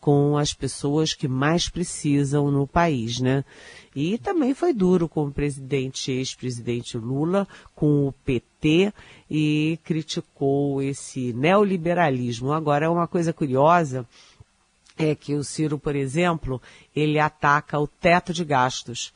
com 0.02 0.36
as 0.36 0.52
pessoas 0.52 1.14
que 1.14 1.28
mais 1.28 1.70
precisam 1.70 2.50
no 2.50 2.66
país, 2.66 3.20
né? 3.20 3.46
E 3.96 4.18
também 4.18 4.54
foi 4.56 4.74
duro 4.74 5.08
com 5.08 5.28
o 5.28 5.32
presidente, 5.32 6.12
ex-presidente 6.12 6.98
Lula, 6.98 7.48
com 7.76 8.08
o 8.08 8.12
PT 8.12 8.92
e 9.30 9.78
criticou 9.84 10.82
esse 10.82 11.32
neoliberalismo. 11.34 12.52
Agora, 12.52 12.92
uma 12.92 13.08
coisa 13.08 13.32
curiosa 13.32 14.06
é 14.98 15.14
que 15.14 15.36
o 15.36 15.44
Ciro, 15.44 15.78
por 15.78 15.96
exemplo, 15.96 16.60
ele 16.96 17.20
ataca 17.20 17.80
o 17.80 17.88
teto 17.88 18.34
de 18.34 18.44
gastos. 18.44 19.14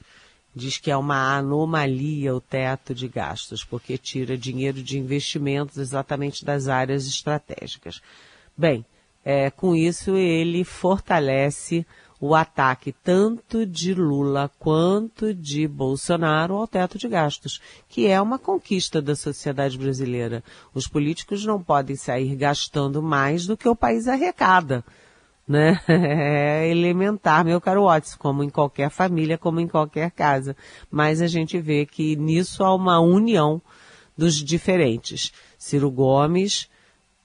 diz 0.55 0.77
que 0.77 0.91
é 0.91 0.95
uma 0.95 1.35
anomalia 1.35 2.33
o 2.33 2.39
teto 2.39 2.93
de 2.93 3.07
gastos, 3.07 3.63
porque 3.63 3.97
tira 3.97 4.37
dinheiro 4.37 4.81
de 4.81 4.97
investimentos 4.99 5.77
exatamente 5.77 6.45
das 6.45 6.67
áreas 6.67 7.07
estratégicas. 7.07 8.01
Bem, 8.55 8.85
é, 9.25 9.49
com 9.49 9.75
isso 9.75 10.15
ele 10.15 10.63
fortalece 10.63 11.85
o 12.21 12.33
ataque 12.33 12.93
tanto 13.03 13.65
de 13.65 13.93
Lula 13.93 14.49
quanto 14.57 15.33
de 15.33 15.67
Bolsonaro 15.67 16.55
ao 16.55 16.67
teto 16.67 16.97
de 16.97 17.09
gastos, 17.09 17.59
que 17.89 18.07
é 18.07 18.21
uma 18.21 18.39
conquista 18.39 19.01
da 19.01 19.15
sociedade 19.15 19.77
brasileira. 19.77 20.43
Os 20.73 20.87
políticos 20.87 21.45
não 21.45 21.61
podem 21.61 21.95
sair 21.95 22.35
gastando 22.35 23.01
mais 23.01 23.45
do 23.45 23.57
que 23.57 23.67
o 23.67 23.75
país 23.75 24.07
arrecada 24.07 24.85
né? 25.47 25.79
É 25.87 26.67
elementar, 26.69 27.45
meu 27.45 27.61
caro 27.61 27.83
Watson, 27.85 28.17
como 28.17 28.43
em 28.43 28.49
qualquer 28.49 28.89
família, 28.89 29.37
como 29.37 29.59
em 29.59 29.67
qualquer 29.67 30.11
casa. 30.11 30.55
Mas 30.89 31.21
a 31.21 31.27
gente 31.27 31.59
vê 31.59 31.85
que 31.85 32.15
nisso 32.15 32.63
há 32.63 32.73
uma 32.73 32.99
união 32.99 33.61
dos 34.17 34.35
diferentes. 34.35 35.31
Ciro 35.57 35.91
Gomes, 35.91 36.69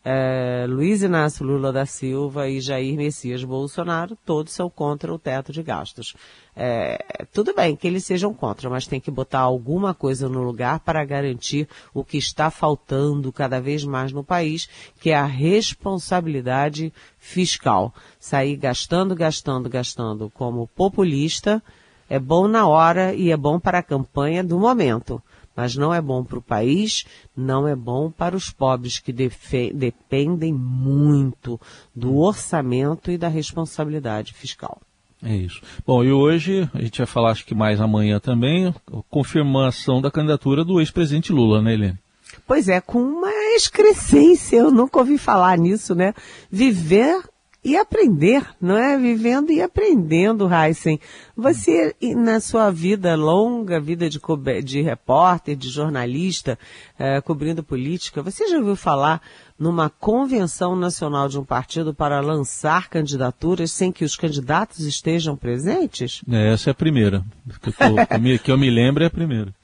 é, 0.02 0.64
Luiz 0.66 1.02
Inácio 1.02 1.44
Lula 1.44 1.70
da 1.70 1.84
Silva 1.84 2.48
e 2.48 2.60
Jair 2.60 2.96
Messias 2.96 3.44
Bolsonaro, 3.44 4.16
todos 4.24 4.52
são 4.52 4.70
contra 4.70 5.12
o 5.12 5.18
teto 5.18 5.52
de 5.52 5.62
gastos. 5.62 6.14
É, 6.56 7.26
tudo 7.32 7.54
bem 7.54 7.76
que 7.76 7.86
eles 7.86 8.04
sejam 8.04 8.32
contra, 8.32 8.70
mas 8.70 8.86
tem 8.86 8.98
que 8.98 9.10
botar 9.10 9.40
alguma 9.40 9.92
coisa 9.92 10.28
no 10.28 10.42
lugar 10.42 10.80
para 10.80 11.04
garantir 11.04 11.68
o 11.92 12.02
que 12.02 12.16
está 12.16 12.50
faltando 12.50 13.30
cada 13.30 13.60
vez 13.60 13.84
mais 13.84 14.10
no 14.10 14.24
país, 14.24 14.68
que 15.00 15.10
é 15.10 15.16
a 15.16 15.26
responsabilidade 15.26 16.92
fiscal. 17.18 17.94
Sair 18.18 18.56
gastando, 18.56 19.14
gastando, 19.14 19.68
gastando 19.68 20.30
como 20.30 20.66
populista 20.68 21.62
é 22.08 22.18
bom 22.18 22.48
na 22.48 22.66
hora 22.66 23.14
e 23.14 23.30
é 23.30 23.36
bom 23.36 23.60
para 23.60 23.78
a 23.78 23.82
campanha 23.82 24.42
do 24.42 24.58
momento 24.58 25.22
mas 25.60 25.76
não 25.76 25.92
é 25.92 26.00
bom 26.00 26.24
para 26.24 26.38
o 26.38 26.42
país, 26.42 27.04
não 27.36 27.68
é 27.68 27.76
bom 27.76 28.10
para 28.10 28.34
os 28.34 28.48
pobres 28.48 28.98
que 28.98 29.12
dependem 29.12 30.54
muito 30.54 31.60
do 31.94 32.16
orçamento 32.16 33.10
e 33.10 33.18
da 33.18 33.28
responsabilidade 33.28 34.32
fiscal. 34.32 34.80
É 35.22 35.36
isso. 35.36 35.60
Bom, 35.86 36.02
e 36.02 36.10
hoje, 36.10 36.66
a 36.72 36.80
gente 36.80 36.96
vai 36.96 37.06
falar 37.06 37.32
acho 37.32 37.44
que 37.44 37.54
mais 37.54 37.78
amanhã 37.78 38.18
também, 38.18 38.74
confirmação 39.10 40.00
da 40.00 40.10
candidatura 40.10 40.64
do 40.64 40.80
ex-presidente 40.80 41.30
Lula, 41.30 41.60
né, 41.60 41.74
Helene? 41.74 41.98
Pois 42.46 42.66
é, 42.66 42.80
com 42.80 43.02
uma 43.02 43.30
excrescência, 43.54 44.56
eu 44.56 44.70
nunca 44.70 44.98
ouvi 44.98 45.18
falar 45.18 45.58
nisso, 45.58 45.94
né? 45.94 46.14
Viver 46.50 47.22
e 47.62 47.76
aprender, 47.76 48.42
não 48.60 48.76
é? 48.76 48.98
Vivendo 48.98 49.52
e 49.52 49.60
aprendendo, 49.60 50.48
Heisen. 50.52 50.98
Você, 51.36 51.94
na 52.16 52.40
sua 52.40 52.70
vida 52.70 53.14
longa, 53.14 53.78
vida 53.78 54.08
de, 54.08 54.18
de 54.64 54.80
repórter, 54.80 55.56
de 55.56 55.68
jornalista, 55.68 56.58
eh, 56.98 57.20
cobrindo 57.20 57.62
política, 57.62 58.22
você 58.22 58.48
já 58.48 58.56
ouviu 58.56 58.76
falar 58.76 59.20
numa 59.58 59.90
convenção 59.90 60.74
nacional 60.74 61.28
de 61.28 61.38
um 61.38 61.44
partido 61.44 61.92
para 61.92 62.20
lançar 62.20 62.88
candidaturas 62.88 63.70
sem 63.70 63.92
que 63.92 64.04
os 64.04 64.16
candidatos 64.16 64.80
estejam 64.80 65.36
presentes? 65.36 66.22
É, 66.30 66.54
essa 66.54 66.70
é 66.70 66.72
a 66.72 66.74
primeira. 66.74 67.22
Que 67.60 67.68
eu, 67.68 67.72
que 68.06 68.14
eu 68.14 68.20
me, 68.20 68.38
que 68.38 68.52
eu 68.52 68.58
me 68.58 68.70
lembro 68.70 69.04
é 69.04 69.06
a 69.06 69.10
primeira. 69.10 69.54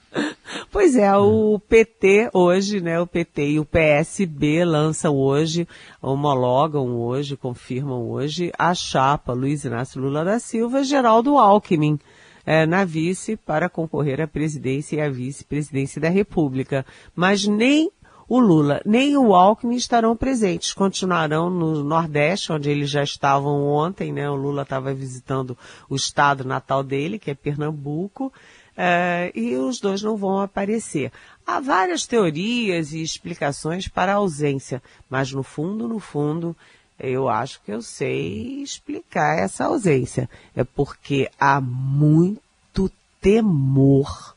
Pois 0.78 0.94
é, 0.94 1.16
o 1.16 1.58
PT 1.58 2.28
hoje, 2.34 2.82
né, 2.82 3.00
o 3.00 3.06
PT 3.06 3.52
e 3.52 3.58
o 3.58 3.64
PSB 3.64 4.62
lançam 4.62 5.16
hoje, 5.16 5.66
homologam 6.02 7.00
hoje, 7.00 7.34
confirmam 7.34 8.10
hoje 8.10 8.52
a 8.58 8.74
chapa 8.74 9.32
Luiz 9.32 9.64
Inácio 9.64 9.98
Lula 10.02 10.22
da 10.22 10.38
Silva, 10.38 10.84
Geraldo 10.84 11.38
Alckmin, 11.38 11.98
é, 12.44 12.66
na 12.66 12.84
vice 12.84 13.38
para 13.38 13.70
concorrer 13.70 14.20
à 14.20 14.28
presidência 14.28 14.96
e 14.96 15.00
à 15.00 15.08
vice-presidência 15.08 15.98
da 15.98 16.10
República. 16.10 16.84
Mas 17.14 17.46
nem 17.46 17.90
o 18.28 18.38
Lula 18.38 18.82
nem 18.84 19.16
o 19.16 19.34
Alckmin 19.34 19.76
estarão 19.76 20.16
presentes, 20.16 20.74
continuarão 20.74 21.48
no 21.48 21.82
Nordeste, 21.84 22.52
onde 22.52 22.68
eles 22.68 22.90
já 22.90 23.02
estavam 23.02 23.64
ontem, 23.64 24.12
né? 24.12 24.28
O 24.28 24.34
Lula 24.34 24.62
estava 24.62 24.92
visitando 24.92 25.56
o 25.88 25.96
estado 25.96 26.44
natal 26.44 26.82
dele, 26.82 27.18
que 27.18 27.30
é 27.30 27.34
Pernambuco, 27.34 28.32
Uh, 28.76 29.32
e 29.34 29.56
os 29.56 29.80
dois 29.80 30.02
não 30.02 30.16
vão 30.16 30.40
aparecer. 30.40 31.10
Há 31.46 31.60
várias 31.60 32.06
teorias 32.06 32.92
e 32.92 33.02
explicações 33.02 33.88
para 33.88 34.12
a 34.12 34.16
ausência, 34.16 34.82
mas 35.08 35.32
no 35.32 35.42
fundo, 35.42 35.88
no 35.88 35.98
fundo, 35.98 36.54
eu 37.00 37.28
acho 37.28 37.60
que 37.62 37.72
eu 37.72 37.80
sei 37.80 38.62
explicar 38.62 39.38
essa 39.38 39.64
ausência. 39.64 40.28
É 40.54 40.62
porque 40.62 41.30
há 41.40 41.60
muito 41.60 42.90
temor, 43.20 44.36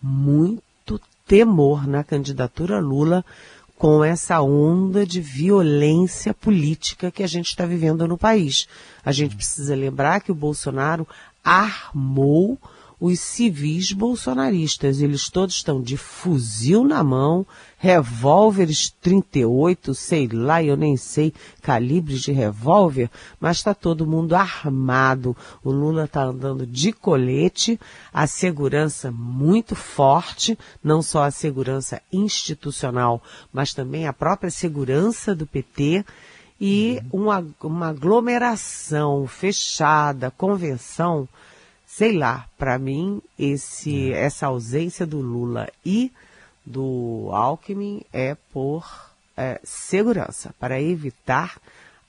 muito 0.00 1.00
temor 1.26 1.86
na 1.86 2.02
candidatura 2.02 2.80
Lula 2.80 3.24
com 3.76 4.02
essa 4.02 4.40
onda 4.40 5.04
de 5.04 5.20
violência 5.20 6.32
política 6.32 7.10
que 7.10 7.22
a 7.22 7.26
gente 7.26 7.48
está 7.48 7.66
vivendo 7.66 8.08
no 8.08 8.16
país. 8.16 8.66
A 9.04 9.12
gente 9.12 9.36
precisa 9.36 9.74
lembrar 9.74 10.20
que 10.20 10.32
o 10.32 10.34
Bolsonaro 10.34 11.06
armou 11.42 12.58
os 13.00 13.20
civis 13.20 13.92
bolsonaristas. 13.92 15.00
Eles 15.00 15.28
todos 15.28 15.56
estão 15.56 15.82
de 15.82 15.96
fuzil 15.96 16.84
na 16.84 17.02
mão, 17.02 17.46
revólveres 17.76 18.90
38, 19.00 19.94
sei 19.94 20.28
lá, 20.28 20.62
eu 20.62 20.76
nem 20.76 20.96
sei, 20.96 21.32
calibres 21.60 22.22
de 22.22 22.32
revólver, 22.32 23.10
mas 23.38 23.58
está 23.58 23.74
todo 23.74 24.06
mundo 24.06 24.34
armado. 24.34 25.36
O 25.62 25.70
Lula 25.70 26.04
está 26.04 26.22
andando 26.22 26.66
de 26.66 26.92
colete, 26.92 27.78
a 28.12 28.26
segurança 28.26 29.10
muito 29.10 29.74
forte, 29.74 30.58
não 30.82 31.02
só 31.02 31.24
a 31.24 31.30
segurança 31.30 32.00
institucional, 32.12 33.22
mas 33.52 33.74
também 33.74 34.06
a 34.06 34.12
própria 34.12 34.50
segurança 34.50 35.34
do 35.34 35.46
PT 35.46 36.04
e 36.60 37.02
uma, 37.12 37.44
uma 37.62 37.88
aglomeração 37.88 39.26
fechada, 39.26 40.30
convenção 40.30 41.28
sei 41.96 42.12
lá, 42.12 42.48
para 42.58 42.76
mim 42.76 43.22
esse 43.38 44.12
é. 44.12 44.24
essa 44.24 44.48
ausência 44.48 45.06
do 45.06 45.20
Lula 45.20 45.68
e 45.86 46.10
do 46.66 47.28
Alckmin 47.32 48.02
é 48.12 48.36
por 48.52 48.84
é, 49.36 49.60
segurança, 49.62 50.52
para 50.58 50.82
evitar 50.82 51.56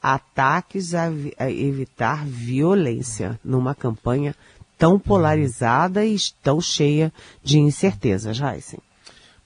ataques, 0.02 0.96
a, 0.96 1.10
a 1.38 1.52
evitar 1.52 2.26
violência 2.26 3.40
numa 3.44 3.76
campanha 3.76 4.36
tão 4.76 4.98
polarizada 4.98 6.04
e 6.04 6.16
tão 6.42 6.60
cheia 6.60 7.14
de 7.44 7.60
incertezas, 7.60 8.40
Heisen. 8.40 8.80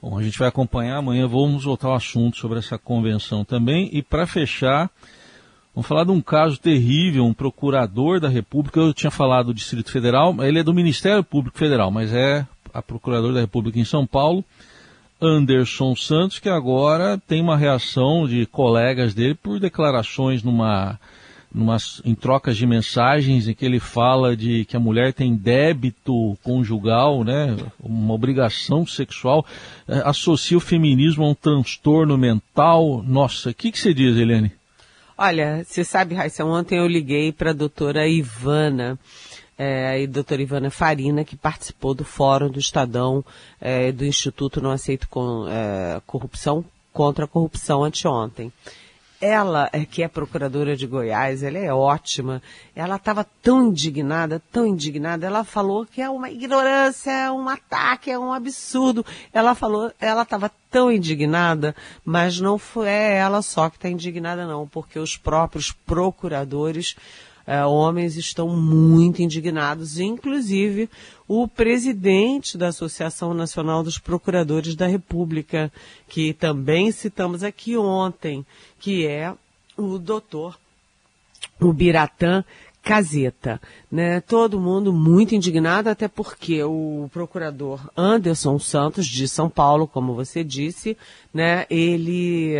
Bom, 0.01 0.17
a 0.17 0.23
gente 0.23 0.39
vai 0.39 0.47
acompanhar 0.47 0.95
amanhã, 0.95 1.27
vamos 1.27 1.65
voltar 1.65 1.89
ao 1.89 1.95
assunto 1.95 2.37
sobre 2.37 2.59
essa 2.59 2.77
convenção 2.77 3.43
também. 3.43 3.89
E 3.91 4.01
para 4.01 4.25
fechar, 4.25 4.89
Vamos 5.73 5.87
falar 5.87 6.03
de 6.03 6.11
um 6.11 6.21
caso 6.21 6.59
terrível, 6.59 7.25
um 7.25 7.33
procurador 7.33 8.19
da 8.19 8.27
República, 8.27 8.79
eu 8.79 8.93
tinha 8.93 9.11
falado 9.11 9.47
do 9.47 9.53
Distrito 9.53 9.91
Federal, 9.91 10.35
ele 10.43 10.59
é 10.59 10.63
do 10.63 10.73
Ministério 10.73 11.23
Público 11.23 11.57
Federal, 11.57 11.91
mas 11.91 12.13
é 12.13 12.45
a 12.73 12.81
procurador 12.81 13.33
da 13.33 13.39
República 13.39 13.79
em 13.79 13.85
São 13.85 14.05
Paulo, 14.05 14.43
Anderson 15.21 15.95
Santos, 15.95 16.39
que 16.39 16.49
agora 16.49 17.21
tem 17.27 17.41
uma 17.41 17.57
reação 17.57 18.27
de 18.27 18.45
colegas 18.47 19.13
dele 19.13 19.35
por 19.35 19.59
declarações 19.59 20.41
numa, 20.41 20.99
numa, 21.53 21.77
em 22.03 22.15
trocas 22.15 22.57
de 22.57 22.65
mensagens 22.65 23.47
em 23.47 23.53
que 23.53 23.65
ele 23.65 23.79
fala 23.79 24.35
de 24.35 24.65
que 24.65 24.75
a 24.75 24.79
mulher 24.79 25.13
tem 25.13 25.35
débito 25.35 26.37
conjugal, 26.41 27.23
né, 27.23 27.55
uma 27.79 28.13
obrigação 28.13 28.87
sexual, 28.87 29.45
é, 29.87 30.01
associa 30.05 30.57
o 30.57 30.61
feminismo 30.61 31.25
a 31.25 31.29
um 31.29 31.35
transtorno 31.35 32.17
mental. 32.17 33.03
Nossa, 33.05 33.51
o 33.51 33.53
que, 33.53 33.71
que 33.71 33.79
você 33.79 33.93
diz, 33.93 34.17
Helene? 34.17 34.58
Olha, 35.21 35.65
você 35.65 35.83
sabe, 35.83 36.15
Raíssa, 36.15 36.45
ontem 36.45 36.77
eu 36.77 36.87
liguei 36.87 37.33
para 37.33 37.49
a 37.49 37.53
doutora 37.53 38.07
Ivana, 38.07 38.97
é, 39.57 40.01
a 40.01 40.07
doutora 40.07 40.41
Ivana 40.41 40.71
Farina, 40.71 41.25
que 41.25 41.35
participou 41.35 41.93
do 41.93 42.05
Fórum 42.05 42.49
do 42.49 42.57
Estadão 42.57 43.21
é, 43.59 43.91
do 43.91 44.05
Instituto 44.05 44.61
Não 44.61 44.71
Aceito 44.71 45.09
com, 45.09 45.45
é, 45.49 46.01
Corrupção 46.07 46.63
contra 46.93 47.25
a 47.25 47.27
Corrupção 47.27 47.83
anteontem 47.83 48.49
ela, 49.21 49.69
é, 49.73 49.85
que 49.85 50.01
é 50.01 50.07
procuradora 50.07 50.75
de 50.75 50.87
Goiás, 50.87 51.43
ela 51.43 51.57
é 51.57 51.73
ótima. 51.73 52.41
Ela 52.75 52.95
estava 52.95 53.25
tão 53.41 53.67
indignada, 53.67 54.41
tão 54.51 54.65
indignada. 54.65 55.27
Ela 55.27 55.43
falou 55.43 55.85
que 55.85 56.01
é 56.01 56.09
uma 56.09 56.29
ignorância, 56.29 57.11
é 57.11 57.31
um 57.31 57.49
ataque, 57.49 58.09
é 58.11 58.17
um 58.17 58.31
absurdo. 58.31 59.05
Ela 59.33 59.53
falou, 59.55 59.91
ela 59.99 60.21
estava 60.21 60.49
tão 60.71 60.91
indignada, 60.91 61.75
mas 62.05 62.39
não 62.39 62.57
foi 62.57 62.87
é 62.87 63.15
ela 63.15 63.41
só 63.41 63.69
que 63.69 63.77
está 63.77 63.89
indignada, 63.89 64.45
não, 64.45 64.67
porque 64.67 64.99
os 64.99 65.17
próprios 65.17 65.71
procuradores 65.71 66.95
é, 67.45 67.65
homens 67.65 68.15
estão 68.17 68.49
muito 68.49 69.21
indignados, 69.21 69.99
inclusive 69.99 70.89
o 71.27 71.47
presidente 71.47 72.57
da 72.57 72.69
Associação 72.69 73.33
Nacional 73.33 73.83
dos 73.83 73.97
Procuradores 73.97 74.75
da 74.75 74.87
República, 74.87 75.71
que 76.07 76.33
também 76.33 76.91
citamos 76.91 77.43
aqui 77.43 77.77
ontem, 77.77 78.45
que 78.79 79.05
é 79.05 79.33
o 79.77 79.97
doutor 79.97 80.57
Ubiratã 81.61 82.43
caseta, 82.81 83.61
né? 83.91 84.21
Todo 84.21 84.59
mundo 84.59 84.91
muito 84.91 85.35
indignado, 85.35 85.89
até 85.89 86.07
porque 86.07 86.63
o 86.63 87.09
procurador 87.11 87.79
Anderson 87.95 88.57
Santos 88.57 89.05
de 89.05 89.27
São 89.27 89.49
Paulo, 89.49 89.87
como 89.87 90.15
você 90.15 90.43
disse, 90.43 90.97
né? 91.33 91.65
Ele 91.69 92.55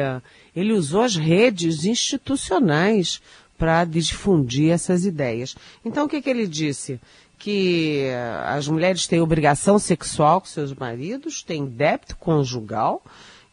ele 0.55 0.73
usou 0.73 1.01
as 1.01 1.15
redes 1.15 1.85
institucionais 1.85 3.21
para 3.59 3.83
difundir 3.83 4.71
essas 4.71 5.05
ideias. 5.05 5.55
Então 5.83 6.05
o 6.05 6.09
que, 6.09 6.21
que 6.21 6.29
ele 6.29 6.47
disse? 6.47 6.99
Que 7.37 8.07
as 8.45 8.67
mulheres 8.67 9.05
têm 9.05 9.21
obrigação 9.21 9.77
sexual 9.77 10.41
com 10.41 10.47
seus 10.47 10.73
maridos, 10.73 11.43
têm 11.43 11.65
débito 11.65 12.17
conjugal 12.17 13.03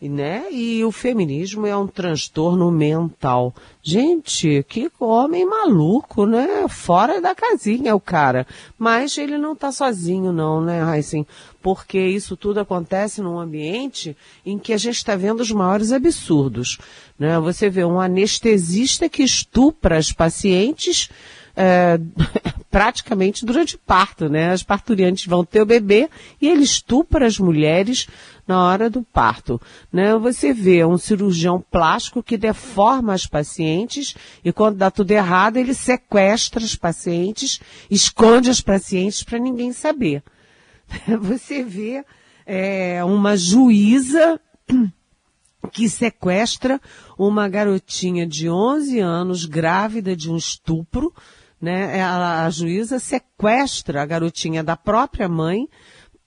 né? 0.03 0.47
E 0.51 0.85
o 0.85 0.93
feminismo 0.93 1.67
é 1.67 1.75
um 1.75 1.87
transtorno 1.87 2.71
mental. 2.71 3.55
Gente, 3.83 4.65
que 4.69 4.91
homem 5.01 5.47
maluco, 5.47 6.27
né? 6.27 6.69
Fora 6.69 7.21
da 7.21 7.35
casinha 7.35 7.97
o 7.97 8.01
cara. 8.01 8.47
Mas 8.79 9.17
ele 9.17 9.39
não 9.39 9.55
está 9.55 9.73
sozinho 9.73 10.33
não, 10.33 10.61
né, 10.61 10.81
Heisen? 10.97 11.27
Porque 11.63 11.99
isso 11.99 12.37
tudo 12.37 12.61
acontece 12.61 13.23
num 13.23 13.39
ambiente 13.39 14.15
em 14.45 14.59
que 14.59 14.75
a 14.75 14.77
gente 14.77 14.97
está 14.97 15.17
vendo 15.17 15.41
os 15.41 15.51
maiores 15.51 15.93
absurdos, 15.93 16.79
né? 17.19 17.39
Você 17.41 17.71
vê 17.71 17.85
um 17.85 17.99
anestesista 17.99 19.09
que 19.09 19.23
estupra 19.23 19.97
as 19.97 20.13
pacientes 20.13 21.09
é, 21.57 21.99
praticamente 22.71 23.47
durante 23.47 23.79
parto, 23.79 24.29
né? 24.29 24.53
As 24.53 24.63
parturiantes 24.63 25.27
vão 25.27 25.45
ter 25.45 25.63
o 25.63 25.67
bebê 25.67 26.11
e 26.41 26.49
ele 26.49 26.63
estupra 26.63 27.27
as 27.27 27.39
mulheres 27.39 28.07
na 28.47 28.63
hora 28.63 28.89
do 28.89 29.03
parto. 29.03 29.61
Né? 29.93 30.17
Você 30.17 30.53
vê 30.53 30.85
um 30.85 30.97
cirurgião 30.97 31.61
plástico 31.61 32.23
que 32.23 32.37
deforma 32.37 33.13
as 33.13 33.27
pacientes 33.27 34.15
e 34.45 34.53
quando 34.53 34.77
dá 34.77 34.91
tudo 34.91 35.11
errado, 35.11 35.57
ele 35.57 35.75
sequestra 35.75 36.65
as 36.65 36.77
pacientes, 36.77 37.61
esconde 37.91 38.51
as 38.51 38.61
pacientes 38.61 39.23
para 39.23 39.39
ninguém 39.39 39.73
saber. 39.73 40.23
Você 41.21 41.63
vê 41.65 42.05
é, 42.45 43.03
uma 43.05 43.37
juíza 43.37 44.41
que 45.73 45.89
sequestra 45.89 46.81
uma 47.19 47.49
garotinha 47.49 48.27
de 48.27 48.49
11 48.49 49.01
anos 49.01 49.45
grávida 49.45 50.15
de 50.15 50.31
um 50.31 50.37
estupro, 50.37 51.13
né? 51.61 52.01
A, 52.03 52.45
a 52.45 52.51
juíza 52.51 52.99
sequestra 52.99 54.03
a 54.03 54.07
garotinha 54.07 54.63
da 54.63 54.77
própria 54.77 55.29
mãe 55.29 55.69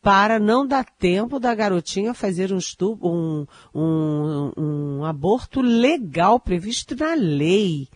para 0.02 0.40
não 0.40 0.66
dar 0.66 0.86
tempo 0.86 1.40
da 1.40 1.54
garotinha 1.54 2.14
fazer 2.14 2.54
um, 2.54 2.58
estupro, 2.58 3.08
um, 3.08 3.46
um, 3.74 4.52
um 4.58 5.06
aborto 5.06 5.62
legal 5.62 6.40
previsto 6.40 6.96
na 6.96 7.14
lei. 7.14 7.88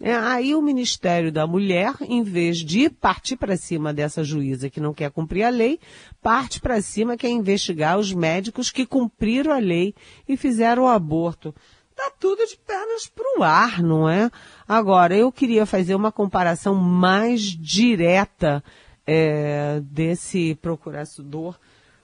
É, 0.00 0.16
aí 0.16 0.52
o 0.52 0.60
Ministério 0.60 1.30
da 1.30 1.46
Mulher, 1.46 1.94
em 2.00 2.24
vez 2.24 2.58
de 2.58 2.90
partir 2.90 3.36
para 3.36 3.56
cima 3.56 3.94
dessa 3.94 4.24
juíza 4.24 4.68
que 4.68 4.80
não 4.80 4.92
quer 4.92 5.12
cumprir 5.12 5.44
a 5.44 5.48
lei, 5.48 5.78
parte 6.20 6.60
para 6.60 6.82
cima 6.82 7.16
quer 7.16 7.30
investigar 7.30 7.96
os 7.96 8.12
médicos 8.12 8.72
que 8.72 8.84
cumpriram 8.84 9.52
a 9.52 9.58
lei 9.58 9.94
e 10.28 10.36
fizeram 10.36 10.82
o 10.82 10.88
aborto. 10.88 11.54
Tá 11.94 12.10
tudo 12.18 12.44
de 12.44 12.56
pernas 12.66 13.06
para 13.06 13.38
o 13.38 13.44
ar, 13.44 13.80
não 13.80 14.08
é? 14.08 14.28
Agora, 14.66 15.16
eu 15.16 15.30
queria 15.30 15.64
fazer 15.64 15.94
uma 15.94 16.10
comparação 16.10 16.74
mais 16.74 17.42
direta 17.42 18.64
é, 19.06 19.80
desse 19.84 20.54
procurador 20.56 21.56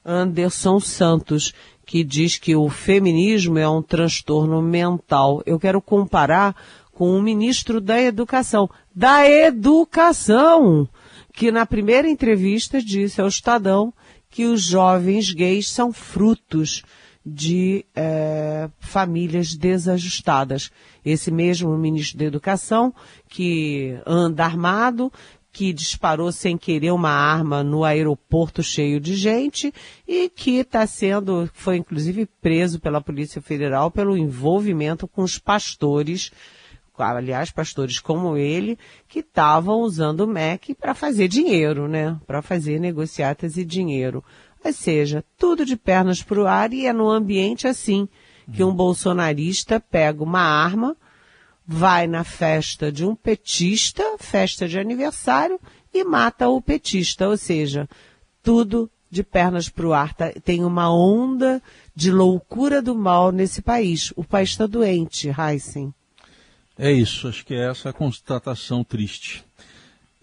Anderson 0.04 0.80
Santos, 0.80 1.52
que 1.84 2.02
diz 2.02 2.38
que 2.38 2.56
o 2.56 2.68
feminismo 2.68 3.58
é 3.58 3.68
um 3.68 3.82
transtorno 3.82 4.62
mental. 4.62 5.42
Eu 5.44 5.58
quero 5.58 5.80
comparar 5.82 6.56
com 6.92 7.16
o 7.16 7.22
ministro 7.22 7.80
da 7.80 8.00
Educação. 8.00 8.68
Da 8.94 9.28
Educação! 9.28 10.88
Que 11.32 11.52
na 11.52 11.64
primeira 11.64 12.08
entrevista 12.08 12.82
disse 12.82 13.20
ao 13.20 13.28
Estadão 13.28 13.92
que 14.30 14.44
os 14.44 14.62
jovens 14.62 15.32
gays 15.32 15.68
são 15.68 15.92
frutos 15.92 16.82
de 17.24 17.84
é, 17.94 18.68
famílias 18.80 19.54
desajustadas. 19.54 20.70
Esse 21.04 21.30
mesmo 21.30 21.76
ministro 21.76 22.18
da 22.18 22.24
Educação, 22.24 22.94
que 23.28 23.98
anda 24.06 24.44
armado, 24.44 25.12
que 25.58 25.72
disparou 25.72 26.30
sem 26.30 26.56
querer 26.56 26.92
uma 26.92 27.10
arma 27.10 27.64
no 27.64 27.82
aeroporto 27.82 28.62
cheio 28.62 29.00
de 29.00 29.16
gente 29.16 29.74
e 30.06 30.28
que 30.28 30.58
está 30.58 30.86
sendo, 30.86 31.50
foi 31.52 31.78
inclusive 31.78 32.26
preso 32.40 32.78
pela 32.78 33.00
Polícia 33.00 33.42
Federal 33.42 33.90
pelo 33.90 34.16
envolvimento 34.16 35.08
com 35.08 35.20
os 35.20 35.36
pastores, 35.36 36.30
aliás, 36.96 37.50
pastores 37.50 37.98
como 37.98 38.36
ele, 38.36 38.78
que 39.08 39.18
estavam 39.18 39.80
usando 39.80 40.20
o 40.20 40.28
MEC 40.28 40.76
para 40.76 40.94
fazer 40.94 41.26
dinheiro, 41.26 41.88
né? 41.88 42.16
Para 42.24 42.40
fazer 42.40 42.78
negociatas 42.78 43.56
e 43.56 43.64
dinheiro. 43.64 44.22
Ou 44.64 44.72
seja, 44.72 45.24
tudo 45.36 45.66
de 45.66 45.74
pernas 45.76 46.22
para 46.22 46.40
o 46.40 46.46
ar 46.46 46.72
e 46.72 46.86
é 46.86 46.92
num 46.92 47.10
ambiente 47.10 47.66
assim 47.66 48.08
que 48.52 48.62
um 48.62 48.72
bolsonarista 48.72 49.80
pega 49.80 50.22
uma 50.22 50.40
arma, 50.40 50.96
vai 51.70 52.06
na 52.06 52.24
festa 52.24 52.90
de 52.90 53.04
um 53.04 53.14
petista, 53.14 54.02
festa 54.18 54.66
de 54.66 54.78
aniversário, 54.78 55.60
e 55.92 56.02
mata 56.02 56.48
o 56.48 56.62
petista. 56.62 57.28
Ou 57.28 57.36
seja, 57.36 57.86
tudo 58.42 58.90
de 59.10 59.22
pernas 59.22 59.68
para 59.68 59.86
o 59.86 59.92
ar. 59.92 60.14
Tá, 60.14 60.32
tem 60.42 60.64
uma 60.64 60.90
onda 60.90 61.62
de 61.94 62.10
loucura 62.10 62.80
do 62.80 62.94
mal 62.94 63.30
nesse 63.30 63.60
país. 63.60 64.14
O 64.16 64.24
país 64.24 64.50
está 64.50 64.66
doente, 64.66 65.28
Heisen. 65.28 65.92
É 66.78 66.90
isso, 66.90 67.28
acho 67.28 67.44
que 67.44 67.54
é 67.54 67.68
essa 67.68 67.90
a 67.90 67.92
constatação 67.92 68.82
triste. 68.82 69.44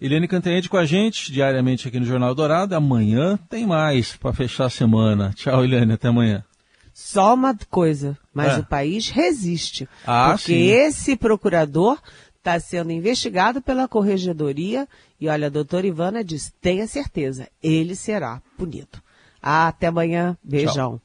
Eliane 0.00 0.26
Cantanhede 0.26 0.68
com 0.68 0.76
a 0.76 0.84
gente, 0.84 1.32
diariamente 1.32 1.86
aqui 1.86 2.00
no 2.00 2.06
Jornal 2.06 2.34
Dourado. 2.34 2.74
Amanhã 2.74 3.38
tem 3.48 3.66
mais 3.66 4.16
para 4.16 4.32
fechar 4.32 4.66
a 4.66 4.70
semana. 4.70 5.32
Tchau, 5.34 5.64
Eliane, 5.64 5.92
até 5.92 6.08
amanhã. 6.08 6.44
Só 6.92 7.34
uma 7.34 7.54
coisa, 7.70 8.16
mas 8.36 8.58
é. 8.58 8.60
o 8.60 8.66
país 8.66 9.08
resiste. 9.08 9.88
Ah, 10.06 10.34
porque 10.36 10.52
sim. 10.52 10.66
esse 10.66 11.16
procurador 11.16 11.98
está 12.36 12.60
sendo 12.60 12.92
investigado 12.92 13.62
pela 13.62 13.88
corregedoria 13.88 14.86
e 15.18 15.26
olha, 15.26 15.46
a 15.46 15.50
doutora 15.50 15.86
Ivana 15.86 16.22
diz, 16.22 16.52
tenha 16.60 16.86
certeza, 16.86 17.48
ele 17.62 17.96
será 17.96 18.42
punido. 18.58 19.02
Até 19.40 19.86
amanhã, 19.86 20.36
beijão. 20.44 20.74
Tchau. 20.74 21.00